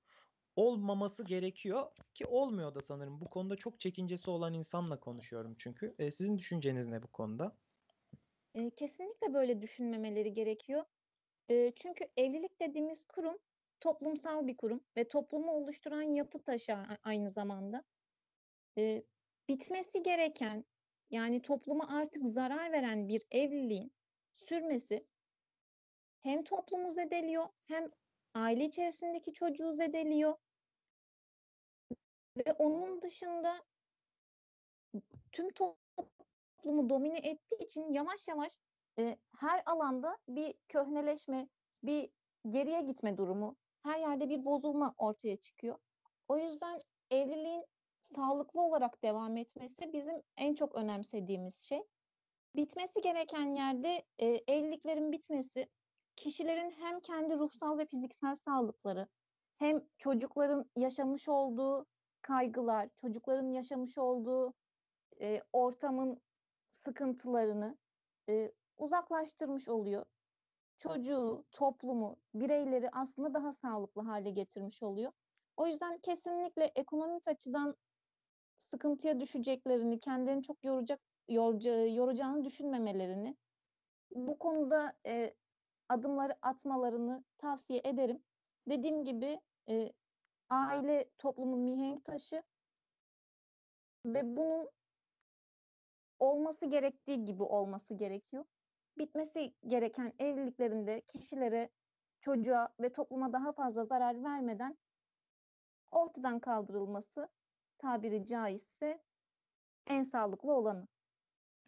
olmaması 0.56 1.24
gerekiyor 1.24 1.86
ki 2.14 2.26
olmuyor 2.26 2.74
da 2.74 2.82
sanırım. 2.82 3.20
Bu 3.20 3.24
konuda 3.24 3.56
çok 3.56 3.80
çekincesi 3.80 4.30
olan 4.30 4.54
insanla 4.54 5.00
konuşuyorum 5.00 5.54
çünkü. 5.58 5.94
E, 5.98 6.10
sizin 6.10 6.38
düşünceniz 6.38 6.86
ne 6.86 7.02
bu 7.02 7.06
konuda? 7.06 7.56
E, 8.54 8.70
kesinlikle 8.70 9.34
böyle 9.34 9.62
düşünmemeleri 9.62 10.32
gerekiyor. 10.34 10.84
E, 11.50 11.72
çünkü 11.76 12.04
evlilik 12.16 12.60
dediğimiz 12.60 13.04
kurum 13.04 13.38
toplumsal 13.80 14.46
bir 14.46 14.56
kurum 14.56 14.80
ve 14.96 15.08
toplumu 15.08 15.50
oluşturan 15.50 16.02
yapı 16.02 16.42
taşı 16.42 16.76
aynı 17.04 17.30
zamanda. 17.30 17.84
E, 18.78 19.02
bitmesi 19.48 20.02
gereken 20.02 20.64
yani 21.10 21.42
topluma 21.42 21.88
artık 21.88 22.22
zarar 22.26 22.72
veren 22.72 23.08
bir 23.08 23.22
evliliğin 23.30 23.92
sürmesi 24.48 25.06
hem 26.22 26.44
toplumu 26.44 26.90
zedeliyor 26.90 27.48
hem 27.66 27.90
aile 28.34 28.64
içerisindeki 28.64 29.32
çocuğu 29.32 29.72
zedeliyor 29.72 30.34
ve 32.36 32.52
onun 32.52 33.02
dışında 33.02 33.64
tüm 35.32 35.50
toplumu 35.50 36.88
domine 36.90 37.18
ettiği 37.18 37.64
için 37.64 37.92
yavaş 37.92 38.28
yavaş 38.28 38.58
e, 38.98 39.16
her 39.40 39.62
alanda 39.66 40.18
bir 40.28 40.54
köhneleşme, 40.68 41.48
bir 41.82 42.10
geriye 42.50 42.80
gitme 42.82 43.16
durumu, 43.16 43.56
her 43.82 43.98
yerde 43.98 44.28
bir 44.28 44.44
bozulma 44.44 44.94
ortaya 44.98 45.36
çıkıyor. 45.36 45.78
O 46.28 46.38
yüzden 46.38 46.80
evliliğin 47.10 47.64
sağlıklı 48.00 48.60
olarak 48.60 49.02
devam 49.02 49.36
etmesi 49.36 49.92
bizim 49.92 50.22
en 50.36 50.54
çok 50.54 50.74
önemsediğimiz 50.74 51.60
şey. 51.60 51.80
Bitmesi 52.56 53.00
gereken 53.00 53.54
yerde 53.54 54.04
e, 54.18 54.26
evliliklerin 54.26 55.12
bitmesi, 55.12 55.68
kişilerin 56.20 56.70
hem 56.70 57.00
kendi 57.00 57.38
ruhsal 57.38 57.78
ve 57.78 57.86
fiziksel 57.86 58.36
sağlıkları, 58.36 59.08
hem 59.58 59.84
çocukların 59.98 60.70
yaşamış 60.76 61.28
olduğu 61.28 61.86
kaygılar, 62.22 62.88
çocukların 62.96 63.52
yaşamış 63.52 63.98
olduğu 63.98 64.54
e, 65.20 65.42
ortamın 65.52 66.20
sıkıntılarını 66.70 67.78
e, 68.28 68.52
uzaklaştırmış 68.78 69.68
oluyor. 69.68 70.04
Çocuğu, 70.78 71.44
toplumu, 71.52 72.16
bireyleri 72.34 72.90
aslında 72.92 73.34
daha 73.34 73.52
sağlıklı 73.52 74.02
hale 74.02 74.30
getirmiş 74.30 74.82
oluyor. 74.82 75.12
O 75.56 75.66
yüzden 75.66 75.98
kesinlikle 75.98 76.72
ekonomik 76.74 77.28
açıdan 77.28 77.76
sıkıntıya 78.58 79.20
düşeceklerini, 79.20 80.00
kendilerini 80.00 80.42
çok 80.42 80.64
yoracak, 80.64 81.00
yorca, 81.28 81.86
yoracağını 81.86 82.44
düşünmemelerini, 82.44 83.36
bu 84.10 84.38
konuda 84.38 84.92
e, 85.06 85.34
adımları 85.90 86.34
atmalarını 86.42 87.24
tavsiye 87.38 87.80
ederim. 87.84 88.22
Dediğim 88.68 89.04
gibi 89.04 89.40
e, 89.68 89.92
aile 90.50 91.10
toplumun 91.18 91.60
mihenk 91.60 92.04
taşı 92.04 92.42
ve 94.06 94.36
bunun 94.36 94.70
olması 96.18 96.66
gerektiği 96.66 97.24
gibi 97.24 97.42
olması 97.42 97.94
gerekiyor. 97.94 98.44
Bitmesi 98.98 99.54
gereken 99.68 100.12
evliliklerinde 100.18 101.00
kişilere, 101.00 101.70
çocuğa 102.20 102.68
ve 102.80 102.92
topluma 102.92 103.32
daha 103.32 103.52
fazla 103.52 103.84
zarar 103.84 104.24
vermeden 104.24 104.78
ortadan 105.90 106.40
kaldırılması 106.40 107.28
tabiri 107.78 108.26
caizse 108.26 109.02
en 109.86 110.02
sağlıklı 110.02 110.52
olanı. 110.52 110.88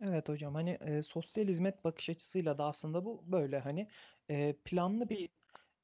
Evet 0.03 0.29
hocam 0.29 0.55
hani 0.55 0.71
e, 0.71 1.03
sosyal 1.03 1.49
hizmet 1.49 1.85
bakış 1.85 2.09
açısıyla 2.11 2.59
da 2.59 2.65
aslında 2.65 3.05
bu 3.05 3.23
böyle 3.33 3.59
hani 3.59 3.89
e, 4.31 4.57
planlı 4.65 5.09
bir 5.09 5.29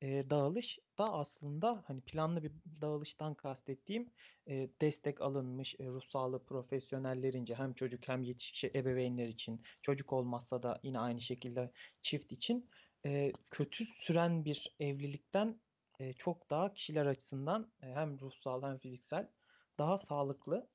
e, 0.02 0.30
dağılış 0.30 0.78
da 0.98 1.12
aslında 1.12 1.84
hani 1.86 2.00
planlı 2.00 2.42
bir 2.42 2.52
dağılıştan 2.80 3.34
kastettiğim 3.34 4.10
e, 4.48 4.70
destek 4.80 5.20
alınmış 5.20 5.74
e, 5.80 5.86
ruh 5.86 6.02
sağlığı 6.04 6.44
profesyonellerince 6.44 7.54
hem 7.54 7.74
çocuk 7.74 8.08
hem 8.08 8.22
yetişkin 8.22 8.70
ebeveynler 8.74 9.28
için 9.28 9.62
çocuk 9.82 10.12
olmazsa 10.12 10.62
da 10.62 10.80
yine 10.82 10.98
aynı 10.98 11.20
şekilde 11.20 11.72
çift 12.02 12.32
için 12.32 12.70
e, 13.06 13.32
kötü 13.50 13.84
süren 13.84 14.44
bir 14.44 14.76
evlilikten 14.80 15.60
e, 15.98 16.12
çok 16.12 16.50
daha 16.50 16.74
kişiler 16.74 17.06
açısından 17.06 17.72
e, 17.82 17.86
hem 17.86 18.20
ruhsal 18.20 18.62
hem 18.62 18.78
fiziksel 18.78 19.28
daha 19.78 19.98
sağlıklı 19.98 20.68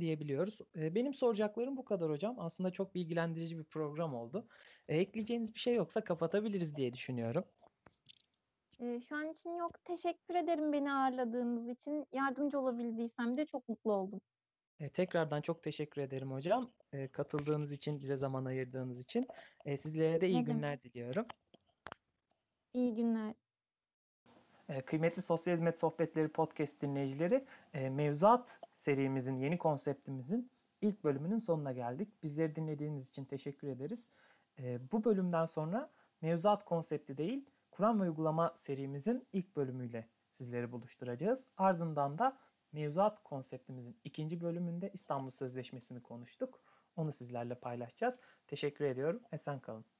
diyebiliyoruz. 0.00 0.58
Benim 0.76 1.14
soracaklarım 1.14 1.76
bu 1.76 1.84
kadar 1.84 2.10
hocam. 2.10 2.36
Aslında 2.38 2.70
çok 2.70 2.94
bilgilendirici 2.94 3.58
bir 3.58 3.64
program 3.64 4.14
oldu. 4.14 4.48
Ekleyeceğiniz 4.88 5.54
bir 5.54 5.60
şey 5.60 5.74
yoksa 5.74 6.04
kapatabiliriz 6.04 6.76
diye 6.76 6.92
düşünüyorum. 6.92 7.44
Şu 9.08 9.16
an 9.16 9.30
için 9.32 9.50
yok. 9.50 9.84
Teşekkür 9.84 10.34
ederim 10.34 10.72
beni 10.72 10.92
ağırladığınız 10.92 11.68
için. 11.68 12.06
Yardımcı 12.12 12.60
olabildiysem 12.60 13.36
de 13.36 13.46
çok 13.46 13.68
mutlu 13.68 13.92
oldum. 13.92 14.20
Tekrardan 14.94 15.40
çok 15.40 15.62
teşekkür 15.62 16.02
ederim 16.02 16.32
hocam. 16.32 16.72
Katıldığınız 17.12 17.72
için, 17.72 18.00
bize 18.00 18.16
zaman 18.16 18.44
ayırdığınız 18.44 19.00
için. 19.00 19.26
Sizlere 19.66 20.20
de 20.20 20.28
iyi 20.28 20.42
Ne 20.42 20.46
demek. 20.46 20.56
günler 20.56 20.82
diliyorum. 20.82 21.26
İyi 22.74 22.94
günler. 22.94 23.34
Eee, 24.68 24.82
Kıymetli 24.84 25.22
Sosyal 25.22 25.54
Hizmet 25.54 25.78
Sohbetleri 25.78 26.28
podcast 26.28 26.80
dinleyicileri, 26.82 27.44
eee, 27.74 27.90
mevzuat 27.90 28.60
serimizin, 28.74 29.36
yeni 29.36 29.58
konseptimizin 29.58 30.50
ilk 30.80 31.04
bölümünün 31.04 31.38
sonuna 31.38 31.72
geldik. 31.72 32.22
Bizleri 32.22 32.56
dinlediğiniz 32.56 33.08
için 33.08 33.24
teşekkür 33.24 33.68
ederiz. 33.68 34.10
Eee, 34.58 34.80
Bu 34.92 35.04
bölümden 35.04 35.44
sonra 35.46 35.90
mevzuat 36.22 36.64
konsepti 36.64 37.18
değil, 37.18 37.46
Kur'an 37.70 38.00
ve 38.00 38.04
uygulama 38.10 38.52
serimizin 38.56 39.28
ilk 39.32 39.56
bölümüyle 39.56 40.08
sizleri 40.30 40.72
buluşturacağız. 40.72 41.46
Ardından 41.56 42.18
da 42.18 42.38
mevzuat 42.72 43.22
konseptimizin 43.22 43.96
ikinci 44.04 44.40
bölümünde 44.40 44.90
İstanbul 44.94 45.30
Sözleşmesi'ni 45.30 46.02
konuştuk. 46.02 46.60
Onu 46.96 47.12
sizlerle 47.12 47.54
paylaşacağız. 47.54 48.20
Teşekkür 48.46 48.84
ediyorum. 48.84 49.22
Esen 49.32 49.60
kalın. 49.60 49.95